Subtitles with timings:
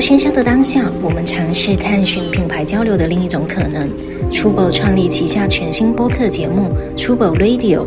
[0.00, 3.86] 喧嚣的当下，我们尝试探寻品牌交流的另一种可能。
[4.30, 7.84] Trubo 创立旗下全新播客节目 Trubo Radio，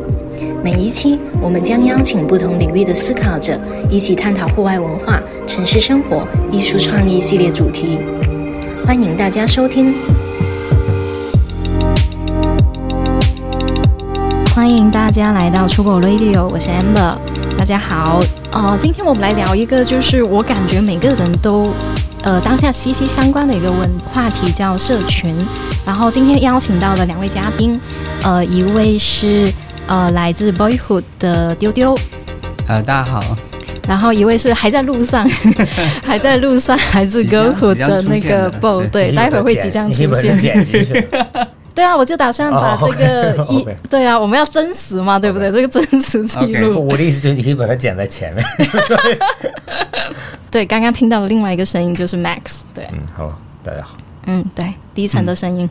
[0.64, 7.98] 每一期我们将邀请不同领域的思考者，一起探讨户外文化、城市生活、艺术创意系列主题。
[8.86, 9.96] 欢迎大家收听。
[14.54, 17.18] 欢迎大家来到 Trubo Radio，我是 Amber，
[17.58, 18.20] 大家好。
[18.52, 21.72] 哦，今天我们来聊一个，就是我感觉每个人都，
[22.24, 25.36] 呃，当下息息相关的一个问话题，叫社群。
[25.86, 27.78] 然后今天邀请到的两位嘉宾，
[28.24, 29.52] 呃，一位是
[29.88, 31.98] 呃来自 Boyhood 的丢丢，
[32.68, 33.22] 呃，大家好。
[33.86, 35.30] 然后一位是还在路上，
[36.02, 40.40] 还在路上，来自 Girlhood 的那个 Bo，对，待会会即将出现。
[41.76, 45.52] 对啊，我就打算把这个一对啊，我们要真实嘛，对不对？
[45.52, 46.88] 这个真实记录。
[46.88, 48.46] 我的意思就是，你可以把它剪在前面。
[50.54, 52.62] 对，刚刚听到的另外一个声音就是 Max。
[52.76, 53.98] 对，嗯，好，大家好。
[54.28, 55.68] 嗯，对，低沉的声音。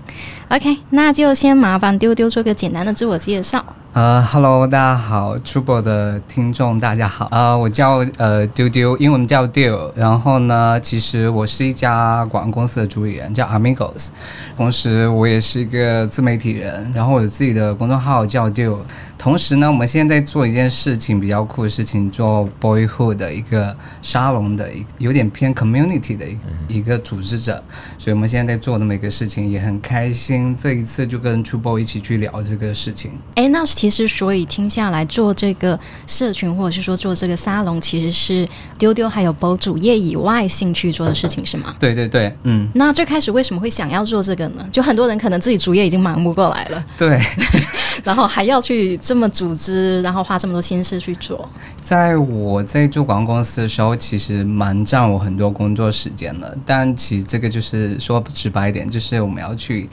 [0.49, 3.65] OK，那就先麻烦丢丢做个简单的自我介绍。
[3.93, 14.09] 呃，Hello，大家好，Trouble 的听众大家好，呃，我叫呃丢丢，英文叫 Dill 然后呢，其实我是一家广告公司的主理人，叫 Amigos，
[14.57, 18.79] 同时我也是一个自媒体人，然后我有自己的公众号叫 Deal。
[19.23, 26.37] 同时呢，我们现在在做一件事情比较酷的事情，做 Boyhood 的一个沙龙的一有点偏 Community 的一
[26.79, 27.63] 一个组织者，
[27.97, 30.57] 所以我们现在在做那么一个事情，也很开心。
[30.61, 33.13] 这一次就跟 Trouble 一起去聊这个事情。
[33.37, 35.79] 哎，那其实所以听下来做这个
[36.09, 41.77] 社群，或者是说做这个沙龙，其实是丢丢还有 Bo 主业以外兴趣做的事情，是吗？
[41.79, 42.69] 对对对，嗯。
[42.75, 44.67] 那最开始为什么会想要做这个呢？
[44.73, 47.21] 就很多人可能自己主业已经忙不过来了，对，
[48.03, 48.99] 然后还要去。
[49.13, 51.47] 这么组织，然后花这么多心思去做。
[51.77, 56.57] 在我在做广告公司的时候，其实蛮占我很多工作时间的。
[56.65, 59.87] 但其实这个就是说直白一点，就是我们要去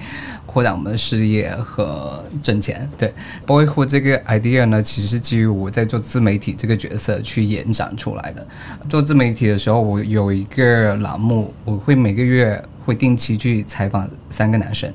[0.45, 2.89] 扩展我们的事业和挣钱。
[2.97, 3.13] 对
[3.45, 8.47] ，Boyhood 这个 idea 呢，其实是基于我在做自媒体这个角色去延展出来的。
[8.87, 14.89] 做自媒体的时候，我有一个栏目，我会每个月会定期去采访三个男生。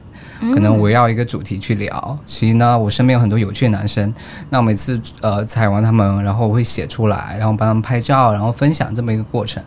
[0.52, 2.18] 可能围绕一个主题去聊。
[2.26, 4.12] 其实呢，我身边有很多有趣的男生。
[4.50, 9.62] 那我每次呃采完他们，然后我会写出来，然后帮他们拍照，然后分享这么一个过程。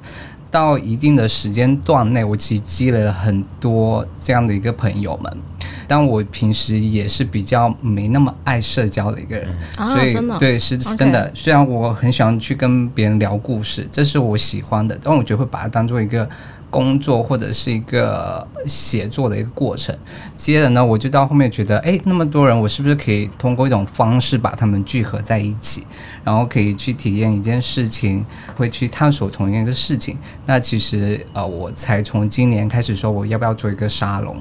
[0.49, 5.37] 到一定的时间段内，我其实积累了很多这样的一个朋友们。
[5.89, 11.31] 但我平时也是比较没那么爱社交的一个人，所以对是真的。
[11.33, 16.27] 虽然我很喜欢去跟别人聊故事，这是我喜欢的，但我觉得会把它当做一个。
[16.77, 19.97] 工作或者是一个写作的一个过程，
[20.35, 25.83] 接着呢，我就到后面觉得，哎，那么多人，我是不是可以通过一种方式把他们聚合在一起，
[26.23, 28.23] 然后可以去体验一件事情，
[28.55, 30.19] 会去探索同一个事情？
[30.45, 34.37] 那其实呃，我才从今年开始说我要不要做一个沙龙，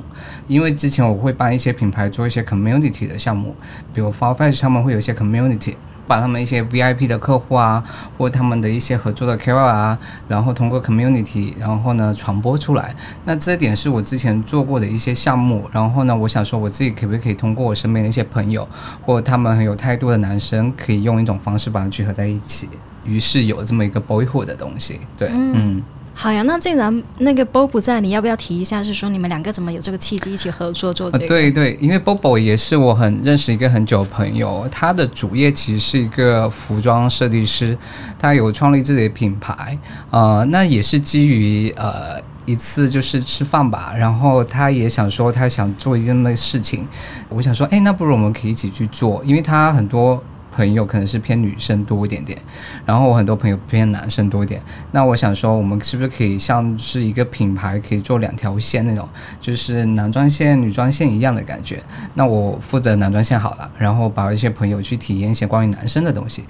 [0.47, 3.57] 因为之前我会帮一些品牌做一些 community 的项目，
[3.95, 5.77] 比如 f a r f e t c h 他们会有一些 community。
[6.07, 7.83] 把他们一些 VIP 的客户啊，
[8.17, 12.95] 或他们的一些合作的 KOL 啊，然后通过 Community，然后呢传播出来。
[13.25, 15.69] 那这点是我之前做过的一些项目。
[15.73, 18.69] 然后呢，我想说我自己可不可以通过我身边的一些朋友，
[19.03, 22.69] 或他们很有态度的男生，可以用一种方式把它聚合在一起。
[23.05, 25.01] 于是有这么一个 Boyhood 的东西。
[25.17, 25.83] 对，嗯。
[26.19, 28.83] 好呀，那既然那个 Bob 不在，你要不要提一下？
[28.83, 31.29] 是说你们两个怎么有这个契机一起合作做这个？
[31.29, 37.77] 对对，因为 Bob 也是我很认识一个很久的朋友，他的主业其实是一个服装设计师，
[38.19, 39.79] 他有创立自己的品牌，
[40.11, 46.89] 呃，那也是基于呃一次就是吃饭吧，然后他也想说他想做一件的事情，
[47.29, 50.25] 我想说，哎，那不如我们可以一起去做，因为他很多。
[50.57, 52.39] 朋友可能是偏女生多一点点，
[52.87, 54.59] 然后我很多朋友偏男生多一点。
[54.93, 59.07] 那我想说，我们是不是可以像是一个品牌，可以做两条线那种，
[59.39, 61.83] 就是男装线、女装线一样的感觉？
[62.15, 66.45] 那我负责男装线好了，然后把一些朋友去体验一些关于男生的东西，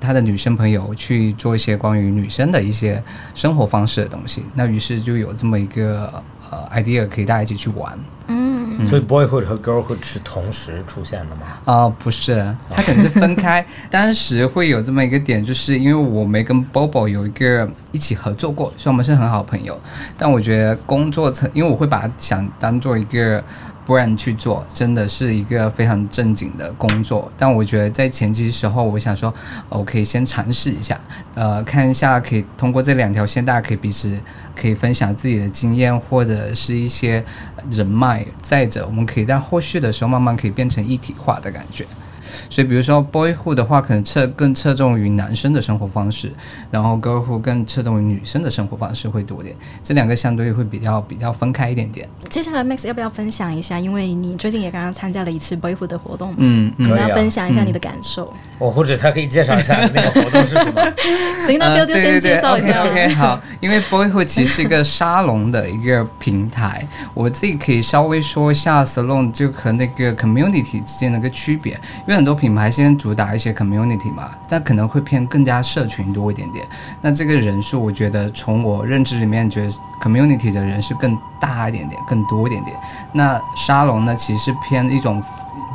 [0.00, 3.00] 他的女生朋友去做一些关于女生的一些
[3.34, 4.42] 生活方式的东西。
[4.54, 6.22] 那于是就有这么一个
[6.70, 7.98] 呃 idea，可以大家一起去玩。
[8.28, 8.84] 嗯。
[8.84, 11.42] 所以，boyhood 和 girlhood 是同时出现的吗？
[11.64, 13.64] 啊，不是，它可能是分开。
[13.88, 19.80] 当时会有这么一个点，就是因为我没跟 Bobo 有一个一起合作过，所以我们是很好朋友。
[20.18, 23.42] 但我觉得工作层，因为我会把它想当做一个。
[23.84, 27.30] 不然去做，真的是一个非常正经的工作。
[27.36, 29.32] 但我觉得在前期时候，我想说，
[29.68, 30.98] 我可以先尝试一下，
[31.34, 34.18] 呃，看一下可以通过这两条线，大家可以彼此
[34.56, 37.24] 可以分享自己的经验，或者是一些
[37.70, 38.24] 人脉。
[38.40, 41.84] 再者，我们可以在后续的时候慢慢可以变成一体化的感觉。
[42.50, 46.32] 所以比如说 boyhood 的话，可能侧更侧重于男生的生活方式，
[46.70, 49.54] 然后 girlhood 更侧重于女生的生活方式会多点。
[49.82, 52.08] 这两个相对会比较比较分开一点点。
[52.28, 53.78] 接下来 Max 要不要分享一下？
[53.78, 58.32] 因为你最近也刚刚参加了一次 boyhood 的活动嘛，嗯嗯可以啊你要分享一下你的感受。
[58.58, 60.82] 我或者他可以介绍一下那个活动是什么？
[61.46, 62.82] 行，那丢丢先介绍一下。
[62.84, 71.72] OK，好，因为 Boyhood 其实是一个沙龙的一个平台，我自己可以稍微说一下 salon 就和那个 community 之间的一个区别。
[72.06, 76.66] 因为很多品牌现在主打一些 community 嘛，但可能会偏更加社群多一点点。
[77.02, 79.70] 那这个人数，我觉得从我认知里面，觉得
[80.02, 82.74] community 的人是更大一点点，更多一点点。
[83.12, 85.22] 那沙龙呢，其实是偏一种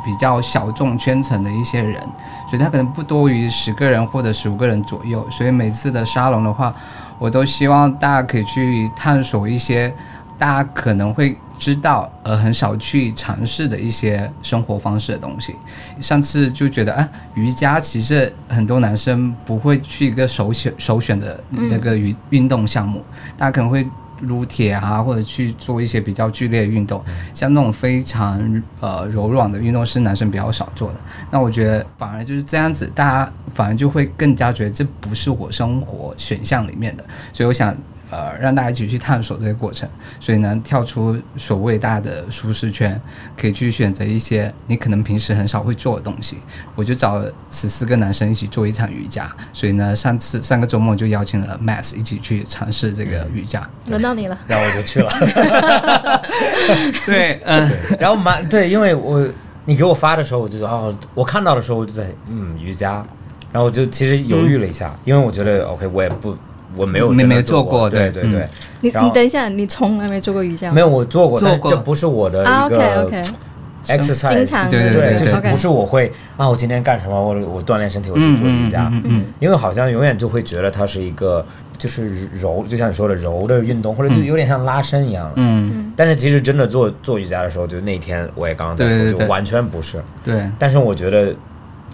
[0.04, 2.02] 比较小众圈层的一些人，
[2.48, 5.24] 所以他可能不多于十个人或者十五个人左右。
[5.30, 6.74] 所以每次的沙龙的话，
[7.16, 9.94] 我都希望大家可以去探索一些
[10.40, 15.54] 大家可能会知道而很少去尝试的一些生活方式的东西。
[16.00, 23.04] 上次就觉得啊，瑜伽其实很多男生不会去一个首选首选的那个运运动项目，
[23.36, 23.86] 大家可能会。
[24.24, 27.02] 撸铁啊，或者去做一些比较剧烈的运动，
[27.32, 31.00] 像那种非常呃柔软的运动是男生比较少做的。
[31.30, 37.74] 那我觉得反而就是这样子，大家反而就会更加觉得这不是我生活选项里面的，所以我想
[38.10, 43.00] 呃让大家一起去探索这个过程，所以呢跳出所谓大的舒适圈，
[43.36, 46.38] 可以去选择一些你可能平时很少会做的东西。
[46.74, 53.68] 我就找了十四个男生一起做一场瑜伽，所以呢上次上个周末就邀请了 Max 一起去尝试这个瑜伽。
[53.86, 54.38] 轮到你了。
[54.46, 55.10] 然后我就去了。
[57.06, 57.70] 对，嗯。
[57.98, 59.26] 然后蛮对，因为我
[59.64, 63.04] 你给我发的时候，我就说哦，我看到的时候我就在嗯瑜伽，
[63.52, 66.36] 然后我就其实犹豫了一下，因为我觉得 OK，我也不
[66.76, 68.48] 我没有真的没没做过，对对对对，
[68.80, 70.74] 你你等一下，你从来没做过瑜伽吗？
[70.74, 71.70] 没有我做过，做过。
[71.70, 77.14] 但这不是我的一个 OK，exercise，经常对对，对就是不是我会啊，我今天干什么？
[77.14, 81.44] 我我锻炼身体，我去做瑜伽，嗯嗯因为好像永远就会觉得它是一个
[81.78, 85.32] 就是柔，就像你说的柔的运动，或者就有点像拉伸一样的。
[85.36, 89.20] 嗯，但是其实真的做做瑜伽的时候，就那天我也刚刚在说，对对对。
[89.20, 90.02] 就完全不是。
[90.22, 91.34] 对，但是我觉得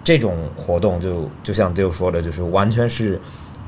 [0.03, 3.19] 这种活动就就像 Dio 说的，就是完全是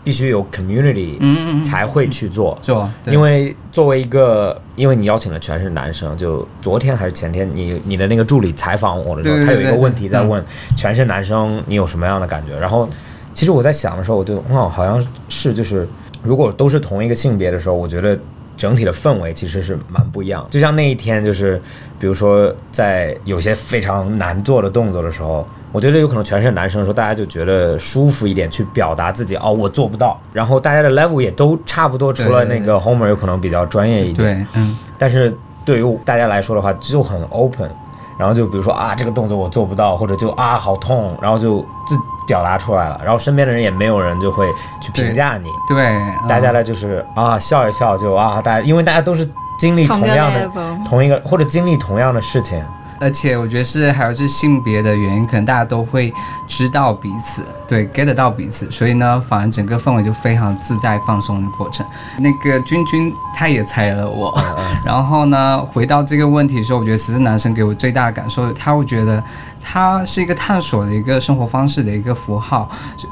[0.04, 2.58] 必须有 community 嗯嗯嗯，才会去做。
[3.06, 10.44] 因为作为一个，因为你邀请的全是男生，就昨天还是前天，你你的那个助理采访我的时候，他有一个问题在问，
[10.78, 12.60] 全是男生，你有什么样的感觉？
[12.60, 12.90] 然后，
[13.34, 15.88] 其实我在想的时候，我就哦，好像是就是，
[16.24, 18.18] 如果都是同一个性别的时候，我觉得
[18.58, 20.46] 整体的氛围其实是蛮不一样。
[20.50, 21.62] 就像那一天，就是
[22.00, 25.48] 比如说在有些非常难做的动作的时候。
[25.72, 30.20] 我觉得有可能全是男生的时候，大家就觉得舒服一点，去表达自己哦，我做不到。
[30.34, 34.40] 然后大家的 level 也都差不多，除了那个 Homer 有可能比较专业一点。
[34.40, 37.70] 对，嗯，但是对于大家来说的话，就很 open。
[38.18, 41.96] 然后就比如说啊，这个动作我做不到，或者就啊好痛，然后就自
[42.28, 43.00] 表达出来了。
[43.02, 44.46] 然后身边的人也没有人就会
[44.82, 49.26] 去评价你，对，嗯大家呢就是啊笑一笑就啊，大家因为大家都是
[49.58, 50.52] 经历同样的
[50.86, 52.62] 同一个或者经历同样的事情。
[53.00, 56.14] 而且我觉得是还有是性别的原因，可能大家都会
[56.48, 61.86] 知道彼此，对 get 到彼此，所以呢，反而整个氛围就非常自在放松的过程。
[62.20, 64.38] 那个君君他也猜了我，
[64.86, 69.24] 然后呢，回到这个问题的时候，我觉得其实男生给我最大的感受，他会觉得
[69.62, 72.70] 他是一个探索的一个生活方式的一个符号，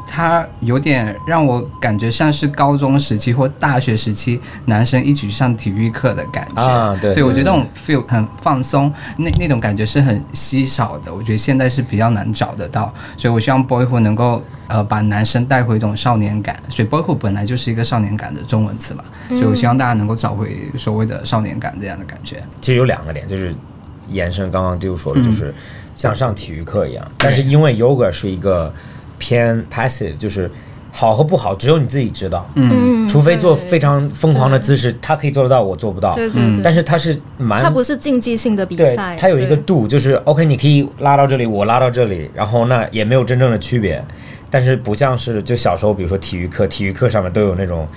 [0.07, 6.61] 它有点让我感觉像是高中时期或大学时期男生一起上体育课的感觉。
[6.61, 22.41] 啊对对我觉得那种 feel 很放松，那那种感觉是很稀少的，我觉得现在是比较难找得到，所以我希望 boyhood 能够呃把男生带回一种少年感，所以 boyhood 本来就是一个少年感的中文词嘛，所以我希望大家能够找回所谓的少年感这样的感觉。
[22.61, 23.53] 其实有两个点，就是
[24.09, 25.53] 延伸刚刚就说的，嗯就是
[25.97, 28.71] 像上体育课一样，但是因为 yoga 是一个
[29.17, 30.49] 偏 passive，就是
[30.91, 36.13] 好和不好只有你自己知道，嗯，除非做非常疯狂的姿势，他可以做得到，我做不到。
[36.13, 43.99] 对对对，但是他是蛮它不是竞技性的比赛，，它有一个度，就是 OK，你可以拉到这里，我拉到这里，然后那也没有真正的区别，
[44.51, 47.87] 但是不像是就小时候，比如说体育课，体育课上面都有那种。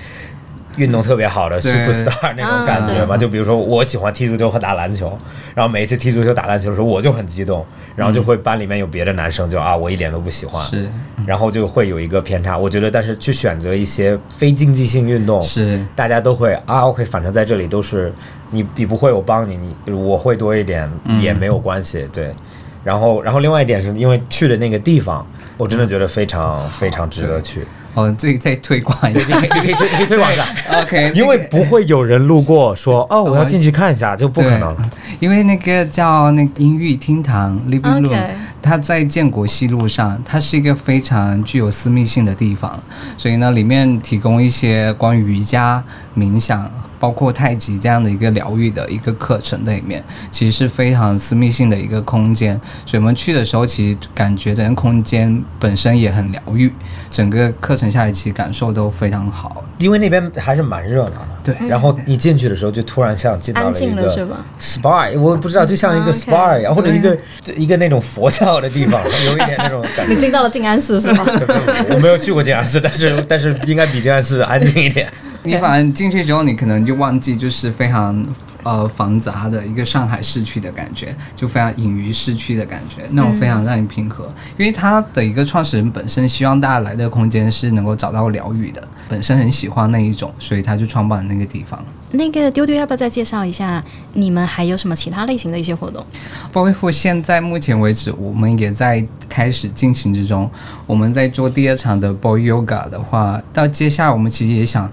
[0.81, 5.17] 运动特别好的 superstar 那种感觉嘛，啊就比如说我喜欢踢足球和打篮球，
[5.55, 10.89] 然后每一次踢足球打篮球的时候我就很激动，然后就会班里面有别的男生就啊我一点都不喜欢，是
[11.27, 12.57] 然后就会有一个偏差。
[12.57, 18.11] 我觉得，但是去选择一些非竞技性运动，是，大家都会啊，OK，反正在这里都是
[18.51, 22.35] 你你不会，我帮你，你我会多一点也没有关系，对。
[22.83, 25.27] 然后，然后另外一点是因为去的那个地方，
[25.59, 27.61] 我真的觉得非常非常值得去。
[27.95, 29.41] 我自己再推广一下。
[29.41, 30.47] 可以你可以推广一下
[30.81, 34.77] ，OK， 因为不会有人路过说哦，我要进去看一下，就不可能。
[35.19, 38.27] 因为那个叫那个音域厅堂 Living Room，、
[38.63, 42.81] 它在建国西路上，它是一个非常具有私密性的地方，
[43.19, 45.83] 所以呢，里面提供一些关于瑜伽、
[46.17, 46.71] 冥想。
[47.01, 52.55] 包括太极这样的一个疗愈的一个课程在里面，其实是非常私密性的一个空间。
[52.85, 56.71] 所以我们去的时候，其实感觉整个空间本身也很疗愈，
[57.11, 59.65] 整个课程下来其实感受都非常好。
[59.79, 61.29] 因为那边还是蛮热闹的。
[61.43, 67.19] 对然后你进去的时候，就突然像进到了一个吧？SPA，我不知道，就像一个啊 SPA 一样，或者一个
[67.57, 70.13] 一个那种佛教的地方，有一点那种感觉。
[70.13, 71.25] 你进到了静安寺是吗？
[71.89, 75.11] 我没有去过静安寺，但是但是应该比静安寺安静一点。
[75.43, 78.25] 你反正进去之后，你可能就忘记就是非常
[78.63, 84.33] 呃繁杂的一个上海市区的感觉，就非常隐于市区的感觉，那种非常让你平和。
[84.59, 91.83] 因为他的一个创始人本身希望大家来的空间是能够找到疗愈的，本身很喜欢那一种，所以他就创办了那个地方。
[92.13, 93.81] 那个丢丢要不要再介绍一下
[94.15, 96.05] 你们还有什么其他类型的一些活动？
[96.53, 100.51] 包括现在目前为止，我们也在开始进行之中。
[100.87, 104.91] 我们在做第二场的 Boy Yoga 的话，到接下来我们其实也想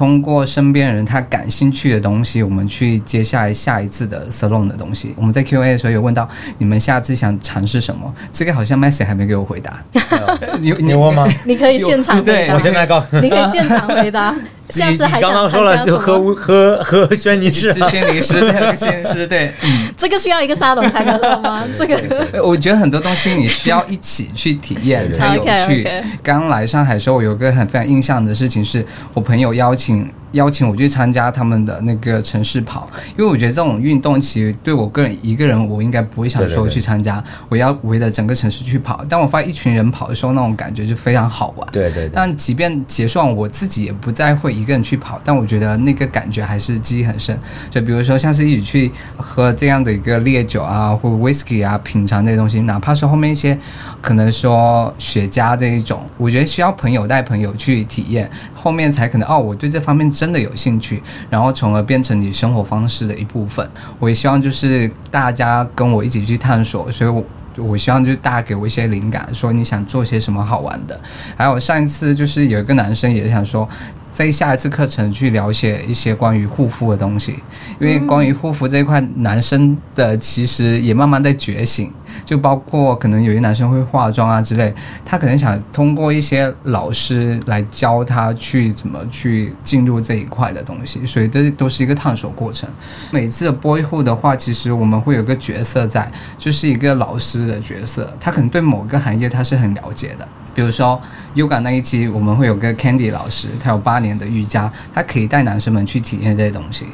[0.00, 5.14] 通过身边人他感兴趣的东西，我们去接下来下一次的 salon 的东西。
[5.14, 6.26] 我们在 Q&A 的时候有问到
[6.56, 9.78] 你们下次想尝试什么，这个好像 Messi 还没给我回答。
[10.58, 11.28] 你你问吗？
[11.44, 14.34] 你可以现场回对答我，现在告诉你可以现场回答。
[14.70, 16.32] 下你，次还刚刚说了就喝？
[16.32, 19.52] 喝喝轩尼你诗，轩尼诗，对，轩尼诗，对。
[19.96, 21.64] 这个需要一个沙龙才能喝吗？
[21.76, 21.96] 这个
[22.32, 25.84] 呃我觉得很多东西你需要一起去体验才有趣。
[26.22, 39.04] 刚来上海的时候，我有个很非常印象的事情，是我朋友邀请 assim, 邀请我去参加他们的那个城市跑，因为我觉得这种运动其实对我个人一个人我应该不会想说对对对去参加，我要围着整个城市去跑。
[39.08, 41.68] 但我发现一群人跑的时候，那种感觉就非常好玩。
[41.72, 47.38] 对对对，但即便结算，我自己也不再会一个人去跑，但我觉得那个感觉还是记忆很深。
[47.70, 53.58] 就比如说像是一起去喝这样的一个烈酒啊，或者 whisky 啊，品尝这些东西，哪怕是后面一些
[54.00, 63.66] 可能说雪茄这一种，我觉得需要朋友带朋友去体验，后面才可能哦，我对这方面真的有兴趣，然后从而变成你生活方式的一部分。
[63.98, 67.24] 我也希望就是大家跟我一起去探索，所以我。
[67.56, 70.98] 我希望就是大家给我一些灵感，说你想做些什么好玩的。
[71.36, 73.68] 还有上一次就是有一个男生也想说，
[74.10, 77.34] 在下一次课程去了解一些关于护肤的东西，
[77.80, 81.92] 因为关于护肤这一块，男生的其实也慢慢在觉醒，
[82.24, 84.74] 就包括可能有些男生会化妆啊之类，
[85.04, 92.68] 他可能想通过一些老师来教他去怎么去进入这一块的东西，所以这都是一个探索过程。
[93.10, 100.26] 每次的 boyhood 的话，其实我们会有个角色在，就是一个老师的角色，他可能对某个行业他是很了解的。
[100.52, 101.00] 比如说
[101.36, 106.86] Yoga 那一期，我们会有个 Candy 老师，他有八年的瑜伽，他可以带男生们去体验这些东西。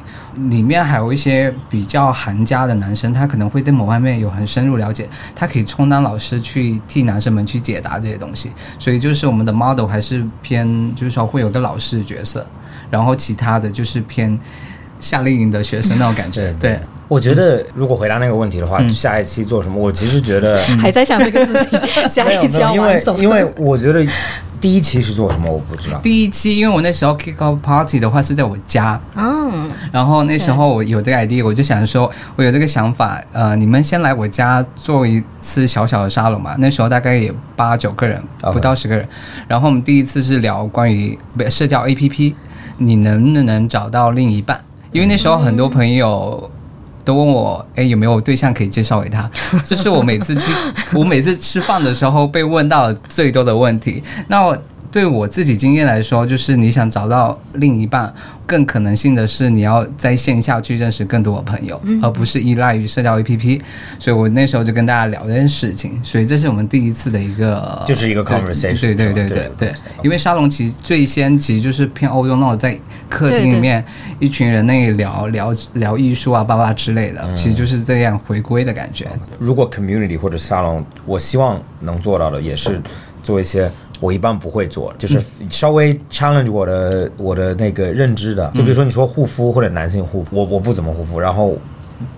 [0.51, 8.53] 里面还有一些比较行家的男生，他可能会对某方面有很深入了解，他可以充当老师去替男生们去解答这些东西。
[8.79, 12.47] 所以就是我们的 model 还是偏，就是说会有个老师的角色，
[12.91, 14.39] 然后其他的就是偏
[15.01, 16.53] 夏令营的学生那种感觉。
[16.61, 19.79] 对，我觉得如果回答那个问题的话，嗯下一期做什么？
[19.79, 23.19] 我其实觉得还在想这个事情， 下一期因为要玩什么？
[23.19, 24.05] 因为我觉得
[24.61, 25.99] 第一期是做什么我不知道。
[26.03, 36.55] 第一期，因为我那时候 kick off party 的话是在我家，嗯，然后那时候我有这个 idea，我就想说，我有这个想法，呃，你们先来我家做一次小小的沙龙嘛。
[36.59, 38.23] 那时候大概也八九个人，
[38.53, 39.07] 不到十个人。
[39.47, 42.35] 然后我们第一次是聊关于不社交 APP，
[42.79, 44.61] 你能不能找到另一半？
[44.93, 46.51] 因为那时候很多朋友。
[47.07, 49.31] 都问我，哎，有没有对象可以介绍给他？
[49.65, 50.53] 这是我每次去，
[50.93, 54.03] 我每次吃饭的时候被问到最多的问题。
[54.27, 54.59] 那我
[54.91, 58.13] 对我自己经验来说，就是你想找到另一半，
[58.47, 63.61] 更可能性的是你要在线下去认识更多的朋友，而不是依赖于社交 APP。
[63.99, 72.79] 所以我那时候就跟大家聊这件事情，所以这是我们第一次的一个，就是一个 conversation，对对对对对对，因为沙龙其实最先其实就是偏欧洲那种，在
[73.09, 73.85] 客厅里面
[74.19, 79.07] 一群人那里聊聊聊艺术啊、巴拉之类的，其实就是这样回归的感觉。
[79.39, 82.81] 如果 community 或者 salon，我希望能做到的也是
[83.23, 88.51] 做一些我一般不会做，就是稍微 challenge 我的我的那个认知的。
[88.55, 91.57] 就比如说你说护肤或者男性护肤，我我不怎么护肤，然后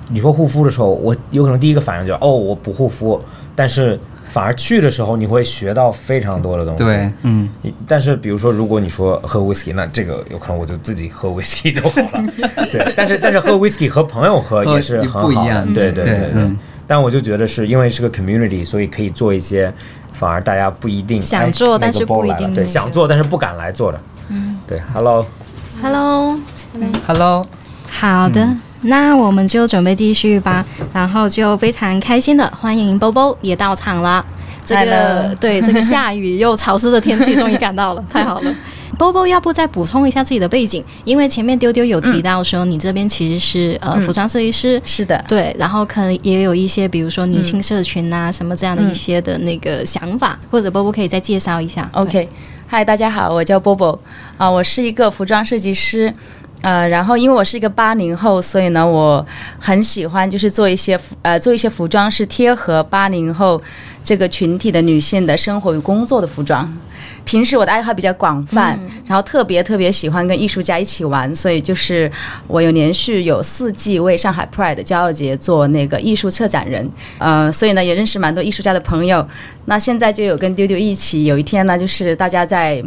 [0.08, 3.20] 你说护肤的时候，我有可能第一个反应就是哦我不护肤，
[3.54, 3.98] 但是
[4.30, 6.84] 反而去的时候你会学到非常多的东西。
[6.84, 7.48] 对，嗯，
[7.86, 12.24] 但是比如说，如果你说喝 whisky，那这个有可能我就自己喝 whisky 就好了。
[12.70, 16.50] 对，但是但是喝 whisky 和朋友喝也是很好的不一样对对对对。
[16.86, 19.70] 但我就觉得是因为是个 community，所以可以做一些
[20.18, 24.00] 反而大家不一定想做哎但是不一定对想做但是不敢来做的。
[24.28, 27.46] 嗯，对，Hello，Hello，Hello，
[27.88, 28.48] 好的。
[28.82, 34.24] 那我们就准备继续吧，然后就非常开心的欢迎 Bobo 也到场了。
[34.64, 38.54] 这个对这个下雨又潮湿的天气终于赶到了， 太好了。
[38.96, 40.84] Bobo 要不再补充一下自己的背景？
[41.04, 51.88] 因为前面丢丢有提到说你这边其实是呃嗯服装设计师，是的，对，然后可能也有一些比如说女性社群啊、什么这样的一些的那个想法，或者 Bobo 可以再介绍一下。
[51.92, 52.28] OK，
[52.66, 53.98] 嗨，大家好，我叫 Bobo
[54.36, 56.14] 啊、我是一个服装设计师。
[56.60, 59.24] 呃，然后因为我是一个八零后，所以呢，我
[59.58, 63.60] 很喜欢就是做一些服呃做一些服装是贴合八零后
[64.02, 66.76] 这个群体的女性的生活与工作的服装。
[67.24, 72.10] 平时我的爱好比较广泛，然后特别特别喜欢跟艺术家一起玩，所以就是
[72.46, 79.26] 我有连续有四季为上海 Pride 骄傲节做那个艺术策展人，呃，所以呢也认识蛮多艺术家的朋友。
[79.66, 82.82] 那现在就有跟丢丢一起，有一天呢就是大家在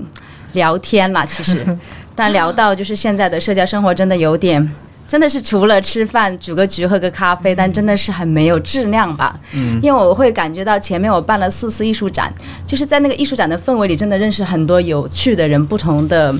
[0.53, 1.63] 聊天啦，其实，
[2.21, 4.71] 但聊到就是现在的社交生活真的有点。
[5.07, 9.37] 真的是除了吃饭、煮个局、喝个咖啡，但真的是很没有质量吧。
[9.53, 12.31] 嗯，因为我会感觉到前面我办了四次艺术展，
[12.65, 16.33] 就是在那个艺术展的氛围里，真的认识很多有趣的人，不同的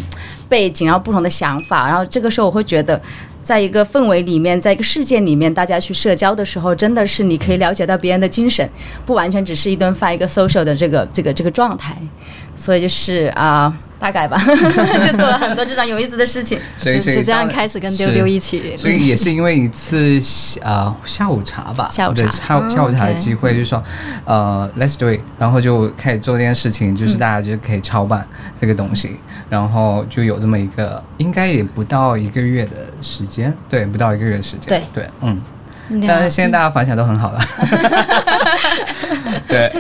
[0.48, 3.02] 背景，然后不同的想法，然后这个时候我会觉得，
[3.42, 8.70] 在一个氛围里面，在一个世界里面，大家去社交的时候，真的是你可以了解到别人的精神，
[9.06, 11.98] 不完全只是一顿饭、一个 social 的这个这个这个状态。
[12.56, 16.60] 所以就是啊、大概吧， 就做了很多这种有意思的事情。
[16.76, 20.20] 所以就就这样开始跟丢丢一起，所以也是因为一次
[20.64, 22.28] 呃下午茶吧，下午茶。
[22.28, 23.82] 下午下午茶的机会，就是说
[24.26, 28.28] 呃 let's do it，然后就开始做这件事情，就是大家就可以操办
[28.60, 29.18] 这个东西，
[29.48, 34.82] 然后就有这么一个应该也不到一个月的时间，对，不到一个月的时间，对。
[34.94, 35.42] 对，嗯，嗯
[36.08, 37.40] 但是现在大家反响都很好了，
[39.48, 39.72] 对，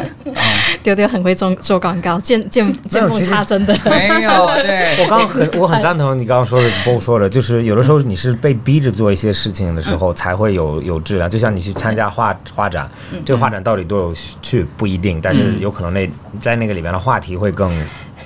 [0.84, 3.78] 丢丢很会做做广告，见见见缝插针的。
[3.86, 5.04] 没有对。
[5.04, 12.90] 我刚刚很我很赞同你刚刚说的不说的，就是有的时候你是被逼着做一些事情的时候才会有有质量，就像你去参加画画展，
[13.26, 17.70] 这个画展到底多有趣不一定，但是有可能那在那个里面的话题会更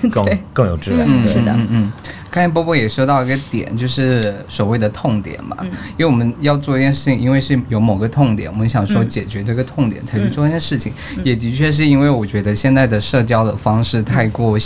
[0.10, 1.08] 更更有质量。
[1.08, 1.52] 嗯，是的。
[1.52, 1.92] 嗯嗯。
[2.30, 5.56] 刚才波波也说到一个点，就是所谓的痛点嘛，
[5.96, 10.92] 因为我们要做一件事情，因为是有某个痛点，我们想说解决这个痛点才去做一件事情，
[11.24, 14.58] 也的确是因为我觉得现在的社交的方式太过。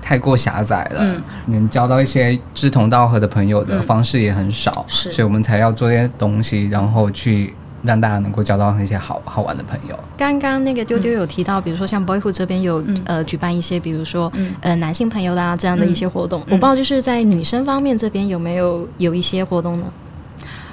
[0.00, 5.10] 太过狭窄了，能交到一些志同道合的朋友的方式也很少，是。
[5.10, 9.98] 所以我们才要做一些东西，然后去让大家能够交到那些好好玩的朋友。
[10.16, 19.86] 刚刚那个丢丢有提到，比如说像 Boyhood 这边有、呃举办一些，比如说、呃男性朋友的啊这样的一些活动，我不知道就是在女生方面这边有没有有一些活动呢？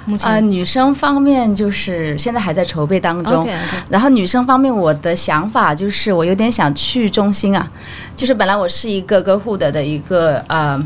[0.08, 3.44] 目前、呃，女生方面就是现在还在筹备当中。
[3.88, 7.68] 然后女生方面，我的想法就是我有点想去中心啊，
[8.14, 10.80] 就是本来我是一个 Girlhood 的一个呃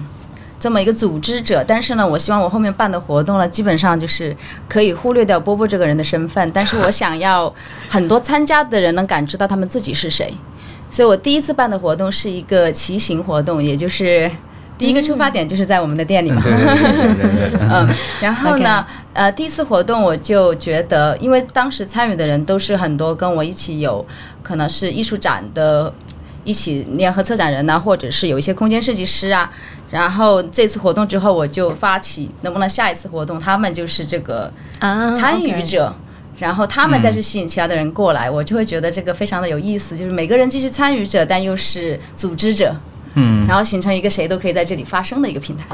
[0.61, 4.37] 这么一个组织者，但是呢，我希望我后面办的活动呢，基本上就是
[4.68, 7.53] 可以忽略掉波波这个人的身份，但是我想要
[7.88, 10.35] 很多参加的人能感知到他们自己是谁，
[10.90, 14.31] 所以我第一次办的活动是一个骑行活动，也就是
[14.77, 16.42] 第一个出发点就是在我们的店里嘛。
[16.42, 17.88] 对对对对对对， 嗯，
[18.20, 24.05] 然后呢呃，第一次活动我就觉得，因为当时参与的人都是很多跟我一起有
[24.42, 25.90] 可能是艺术展的。
[26.44, 29.50] 一起联合策展人呐、或者是有一些空间设计师啊。
[29.90, 35.94] 然后这次活动之后，我就发起能不能下一次活动，他们就是这个啊参与者。
[36.38, 42.74] 然后他们再去吸引其他的人过来，我就会觉得这个非常的有意思，就是每个人既是参与者，但又是组织者，
[43.12, 45.66] 嗯，然后形成一个谁都可以在这里发声的一个平台。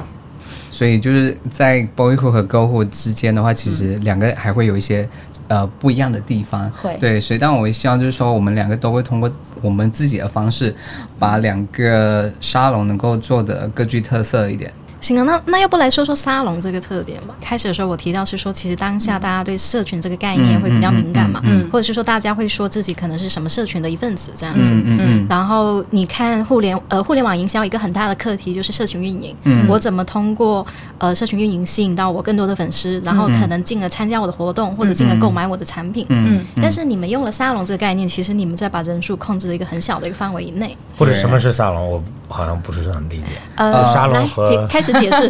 [0.76, 5.08] 所以就是在 boyhood 和 girlhood 之间的话，其实两个还会有一些
[5.48, 6.70] 呃不一样的地方。
[6.72, 10.76] 会对，所以但我希望就是说，我们两个都会通过我们自己的方式，
[11.18, 14.70] 把两个沙龙能够做的各具特色一点。
[15.07, 17.35] 行啊，那那要不来说说沙龙这个特点吧？
[17.40, 24.73] 开始的时候我提到是说，其实当下大家对社群这个概念会比较敏感嘛，嗯或者是说大家会说自己可能是什么社群的一份子这样子。
[24.75, 30.66] 嗯嗯嗯然后你看互联呃互联网营销一个很大的课题就是社群运营，嗯我怎么通过
[30.99, 36.05] 呃社群运营吸引到我更多的粉丝，然后可能进而参加我的活动，或者进而购买我的产品。
[36.09, 40.77] 嗯嗯，但是你们用了沙龙这个概念，其实你们在把人数控制在一个很小的一个范围以内。
[40.99, 43.35] 或者什么是沙龙，我好像不是很理解。
[43.57, 45.28] 呃，沙龙来和开始解释。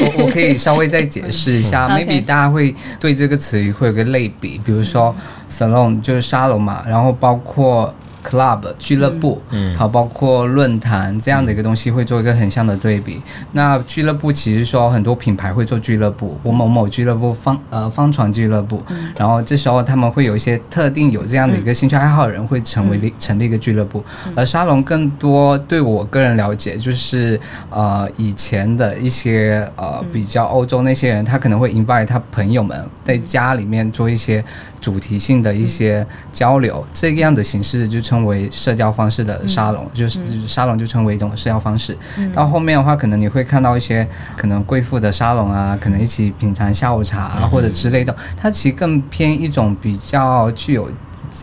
[0.00, 5.14] 我我可以稍微再解释一下嗯，maybe 大家会对这个词语会有个类比，比如说
[5.50, 7.92] salon 就是沙龙嘛，然后包括
[8.24, 9.76] club 俱乐部，嗯。
[9.76, 13.20] 好，包括论坛这样的一个东西，会做一个很像的对比。
[13.52, 18.82] 那俱乐部其实说很多品牌会做俱乐部，我某某俱乐部方呃方床俱乐部，
[19.18, 24.02] 然后这时候他们会有一些特定有这样的一个兴趣爱好的人会成为立成立一个俱乐部，
[24.34, 27.38] 而沙龙更多对我个人了解就是
[27.70, 34.42] 呃以前的一些呃比较欧洲那些人，他可能会 invite 他朋友们在家里面做一些
[34.80, 41.96] 主题性的一些交流，这个样的形式就称为社交方式的沙龙，就是沙龙就称为一种社交方式。
[42.32, 50.88] 到后面的话，可能你会看到一些可能贵妇的沙龙啊，可能一起品尝下午茶啊，或者之类的，它其实更偏一种比较具有。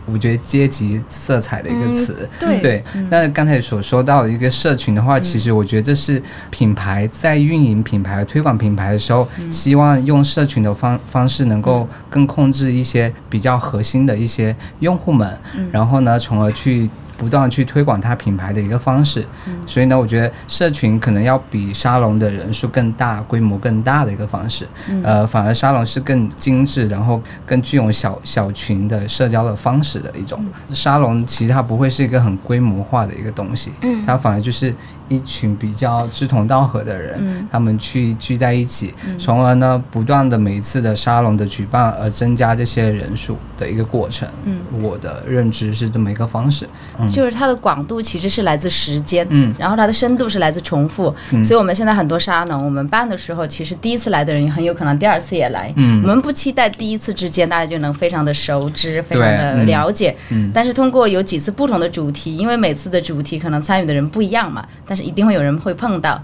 [0.06, 2.60] 我觉得阶级色彩的一个词，对。
[2.60, 2.84] 对。
[3.10, 15.38] 那刚才所说到的一个社群的话，其实我觉得这是品牌在运营品牌、推广品牌的时候，希望用社群的方方式，能够更控制一些比较核心的一些用户们，
[15.70, 16.88] 然后呢，从而去。
[17.22, 19.24] 不断去推广它品牌的一个方式，
[19.64, 24.66] 所以呢，我觉得社群可能要比沙龙的人数更大、规模更大的一个方式，
[25.04, 30.44] 呃，反而沙龙是更精致，然后更具有小小群的社交的方式的一种。
[30.70, 34.02] 沙龙其实它不会是一个很规模化的一个东西，嗯。
[34.04, 34.74] 它反而就是
[35.12, 37.48] 一群比较志同道合的人，嗯。
[37.50, 44.28] 他们去聚在一起，从而呢，不断的每一次的沙龙的举办而增加这些人数的一个过程。
[44.44, 46.66] 嗯，我的认知是这么一个方式。
[46.98, 47.08] 嗯。
[47.08, 49.54] 就是它的广度其实是来自时间，嗯。
[49.58, 51.44] 然后它的深度是来自重复，嗯。
[51.44, 55.72] 所以我们现在很多沙龙，我们办的时候，其实第一次来的人很有可能第二次也来。
[55.76, 56.00] 嗯。
[56.02, 59.66] 我们不期待第一次之间大家就能非常的熟知，非常的嗯。
[59.66, 60.50] 了解，嗯。
[60.54, 66.22] 但是通过有几次不同的主题，因为每次的主题可能参与的人不一样嘛，但是一定会有人会碰到，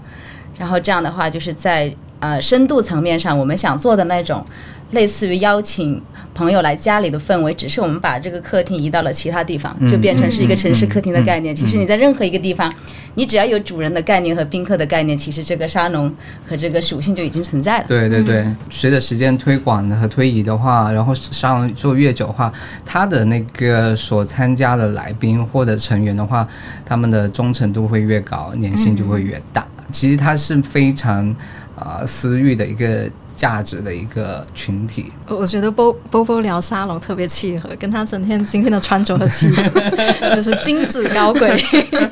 [0.57, 4.45] 然后这样的话就是在呃深度层面上，我们想做的那种。
[4.91, 6.01] 类似于邀请
[6.33, 11.55] 朋友来家里的氛围，只是我们把这个客厅移到了其他地方，嗯就变成是一个城市客厅的概念。
[11.55, 12.73] 其实你在任何一个地方，
[13.15, 16.13] 你只要有主人的概念和宾客的概念，其实这个沙龙
[16.47, 17.85] 和这个属性就已经存在了。
[17.87, 22.51] 对对对，随着时间推广和推移的话，然后沙龙做越久的话，
[22.85, 26.47] 他的那个所参加的来宾或者成员的话，
[26.85, 29.67] 他们的忠诚度会越高，粘性就会越大。
[29.91, 31.27] 其实它是非常
[31.75, 35.13] 啊、呃私域的一个价值的一个群体。
[35.29, 39.71] 我我觉得波波波聊沙龙特别契合，跟他整天今天的穿着和气质，
[40.35, 41.57] 就是精致高贵，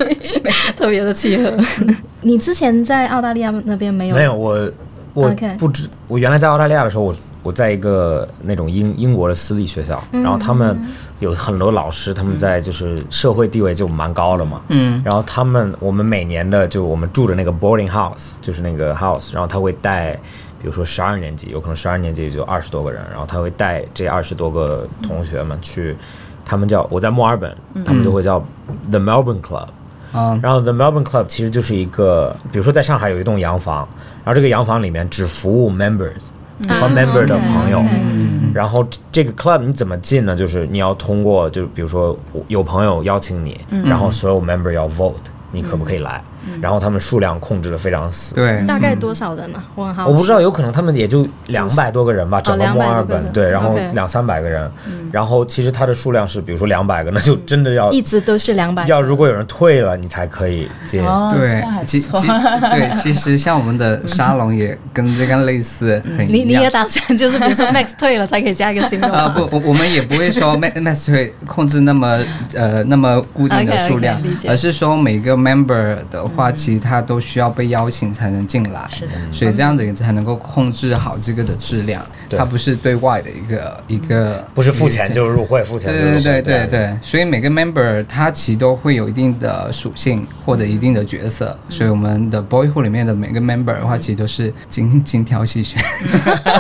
[0.78, 1.54] 特别的契合。
[2.22, 4.16] 你之前在澳大利亚那边没有？
[4.16, 4.72] 没有我
[5.14, 7.14] 我不知我原来在澳大利亚的时候，我
[7.44, 10.78] 我在一个那种英英国的私立学校，然后他们
[11.20, 20.20] 有很多老师，他们在就是社会地位就蛮高的嘛，嗯然后他们我们每年的就我们住的那个 boarding house 就是那个 house，然后他会带，
[20.68, 25.96] 比如说十二年级，有可能十二年级也就二十多个人，然后他会带这二十多个同学们去，
[26.44, 28.38] 他们叫我在墨尔本，他们就会叫
[28.92, 29.68] the Melbourne Club。
[30.14, 33.88] 嗯然后 The Melbourne Club 其实就是一个，比如说在上海有一栋洋房，
[34.26, 36.20] 然后这个洋房里面只服务 members
[36.68, 37.82] 和 member 的朋友。
[37.82, 40.36] 嗯然后这个 club 你怎么进呢？
[40.36, 42.18] 就是你要通过，就比如说
[42.50, 45.16] 有朋友邀请你，然后所有 member 要 vote，
[45.54, 46.22] 你可不可以来？
[46.62, 48.36] 然后他们数量控制的非常死。
[48.36, 50.10] 对，大概多少人呢、我很好奇。
[50.10, 54.70] 我不知道，有可能他们也就两百多个人吧，整个墨尔本对，然后两三百个人，
[55.12, 58.86] 然后其实它的数量是，比如说两百个，那就真的要一直都是两百。
[58.88, 61.04] 要如果有人退了，你才可以进。
[61.04, 62.28] 哦，这对其其。
[62.28, 69.30] 对， 其实像我们的沙龙也跟这个类似，很你你也打算就是比如说 Max 退了才可以加一个新的啊？
[69.30, 72.18] 不，我我们也不会说 Max Max 会控制那么
[72.56, 82.38] 呃那么固定的数量而是说每个 member 的话，其实他都需要被邀请才能进来，是的，所以这样子才能够控制好这个的质量，对。
[82.38, 86.68] 它不是对外的一个一个不是付钱就是入会，付钱就是对对对对。
[86.68, 95.82] 对对，所以每个 member 他其实都会有一定的属性或者一定的角色，所以我们的 boyhood 里面的每个 member 的话，其实都是精 精挑细选。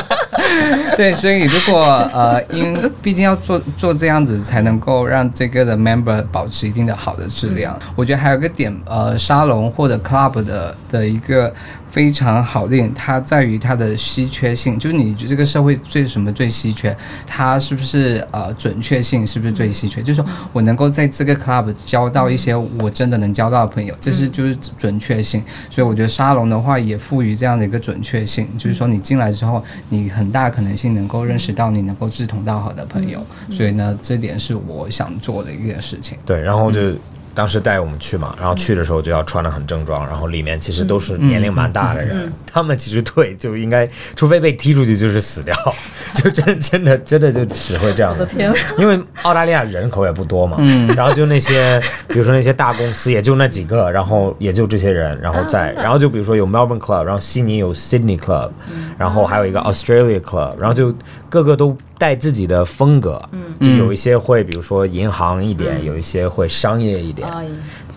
[0.95, 7.77] 对，所以如果呃，因毕竟要做做这样子，才能够让这个的 member 保持一定的好的质量。
[7.95, 11.53] 我觉得还有个点，呃，沙龙或者 club 的的一个
[11.89, 20.01] 非常好的点，它在于它的稀缺性，就是你这个社会最什么最稀缺，它是不是呃准确性是不是最稀缺？
[20.01, 25.43] 就是说我能够在这个 club 交到一些我真的能交到的朋友，这是就是准确性。
[25.69, 33.25] 所以我觉得沙龙的话也赋予这样的一个准确性，就是说你进来之后，你很大可能性能够认识到你能够志同道合的朋友。
[33.49, 36.17] 所以呢，这点是我想做的一件事情。
[36.25, 36.93] 对，然后就
[37.37, 45.55] 当时带我们去嘛，然后去的时候就要穿的很正装，然后里面其实都是年龄蛮大的人，他们其实退就应该，除非被踢出去就是死掉，
[46.15, 48.11] 就真真的真的就只会这样。
[48.27, 50.57] 天，因为澳大利亚人口也不多嘛，
[50.95, 58.49] 然后就那些，比如说那些大公司也就那几个，然后也就这些人，然后在，然后就比如说有 Melbourne Club，然后悉尼有 Sydney Club，
[58.97, 60.91] 然后还有一个 Australia Club，然后就
[61.29, 63.21] 个个都带自己的风格，
[63.59, 67.27] 就有一些会比如说银行一点，有一些会商业一点，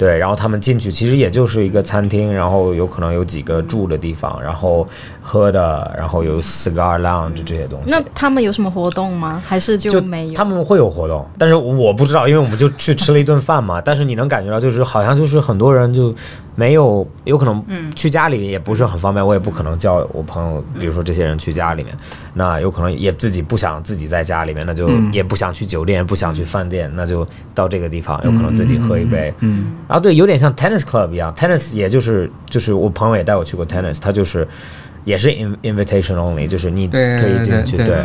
[0.01, 4.89] 对，然后他们进去其实也就是一个餐厅，然后有可能有几个住的地方，然后
[5.21, 7.91] 喝的，然后有 cigar lounge 这些东西。
[7.91, 9.43] 那他们有什么活动吗？
[9.47, 10.35] 还是就就没有？
[10.35, 13.79] 他们会有活动，但是我不知道，因为我们就去吃了一顿饭嘛。
[13.79, 16.15] 但是你能感觉到，就是好像就是很多人就
[16.55, 17.63] 没有，有可能
[17.95, 21.95] 去家里也不是很方便，我也不可能叫我朋友，比如说这些人去家里面，
[22.33, 29.35] 那有可能也自己不想自己在家里面，那就也不想去酒店，不想去饭店，那就到这个地方，有可能自己喝一杯。
[29.41, 34.47] 嗯，然后对，有点像 tennis club 一样，tennis 也就是就是我朋友也带我去过 tennis，他就是
[35.05, 38.05] 也是 in invitation only，就是你对可以进去，对对。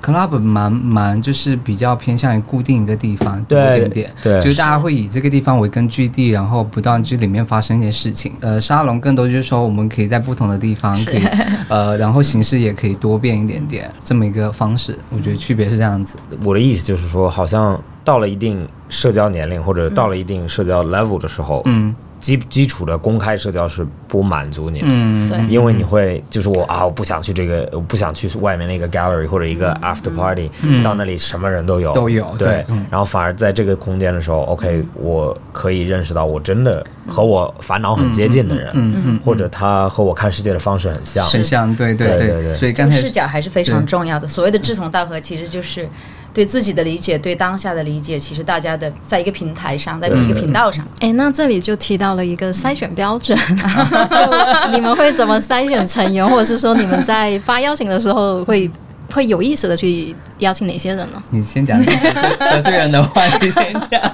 [0.00, 8.32] club 蛮蛮就是比较偏向于固定一个地方多对一点点，对就是大家会以这个地方为根据地，然后不断去里面发生一些事情。
[8.40, 11.22] 呃，沙龙更多就是说我们可以在不同的地方可以，
[11.68, 16.16] 呃，然后形式也可以多变一点点，这么一个方式，我觉得区别是这样子。
[16.44, 21.94] 我的意思就是说，好像到了一定社交年龄或者到了一定社交 level 的时候，嗯。
[22.20, 24.86] 基基础的公开社交是不满足你的。
[24.88, 25.38] 嗯，对。
[25.46, 30.50] 因为你会就是我啊，我不想去这个，我不想去外面那个 gallery 或者一个 after party，、
[30.82, 32.86] 到那里什么人都有，都有对对嗯。
[32.90, 42.28] 然后反而在这个空间的时候，OK，我可以认识到我真的和我烦恼很接近的人，嗯嗯或者他和我看世界的方式很像，很像，对对对。
[42.28, 44.26] 对对所以视角还是非常重要的。
[44.26, 45.86] 所谓的志同道合，其实就是
[46.34, 48.18] 对自己的理解，对当下的理解。
[48.18, 53.38] 其实大家的在一个平台上，在一个频道上，哎，那这里就提到了一个筛选标准，
[54.10, 58.68] 就你们会怎么筛选成员，或者是说你们在发邀请的时候会
[59.14, 61.22] 会有意识的去邀请哪些人呢？
[61.30, 63.98] 你先讲得罪人的话，你先讲。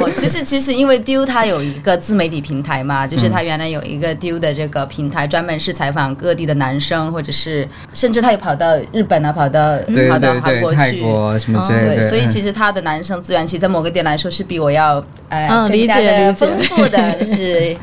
[0.00, 11.00] 哦，其实其实因为丢它有一个自媒体平台嘛，就是它原来有一个丢的这个平台，专门是采访各地的男生，或者是甚至他也跑到日本啊，跑到对跑到对对，韩国泰去。
[11.02, 17.76] 国什么之类对，的，所以其实实他的男生资源，其实在某个点来说是比我要呃嗯理解更加的丰富的，就是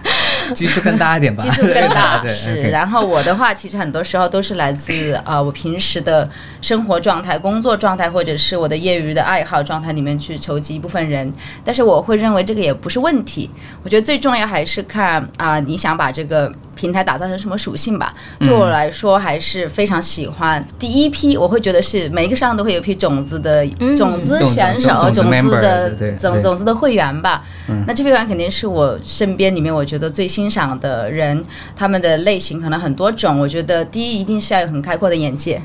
[0.54, 2.62] 基数更大一点吧，基数更大， 对是。
[2.70, 6.30] 然后我的话，其实很多时候都是来自啊、呃我平时的
[6.62, 11.32] 生活状态、工作状态，或者是我的业余的爱好状态里面去筹集一部分人。
[11.64, 13.50] 但是我会认为这个也不是问题。
[13.84, 16.52] 我觉得最重要还是看啊、你想把这个。
[16.76, 18.14] 平台打造成什么属性吧？
[18.40, 20.66] 对我来说还是非常喜欢。
[20.78, 23.66] 第一批我会觉得是每一个上都会有一批种子的
[23.98, 27.44] 种子选手、种子的种种子的会员吧。
[27.88, 31.44] 那这批会员肯定是我身边里面我觉得最欣赏的人，
[31.76, 33.40] 他们的类型可能很多种。
[33.40, 35.62] 我觉得第一一定是要有很开阔的眼界。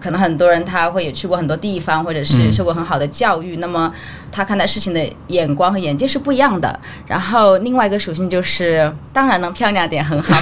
[0.00, 3.92] 可能很多人他会也去过很多地方，或者是受过很好的教育，那么
[4.30, 6.78] 他看待事情的眼光和眼界是不一样的。
[7.06, 10.34] 然后另外一个属性就是，当然能漂亮点很好，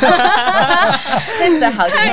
[1.41, 2.07] 类似的好点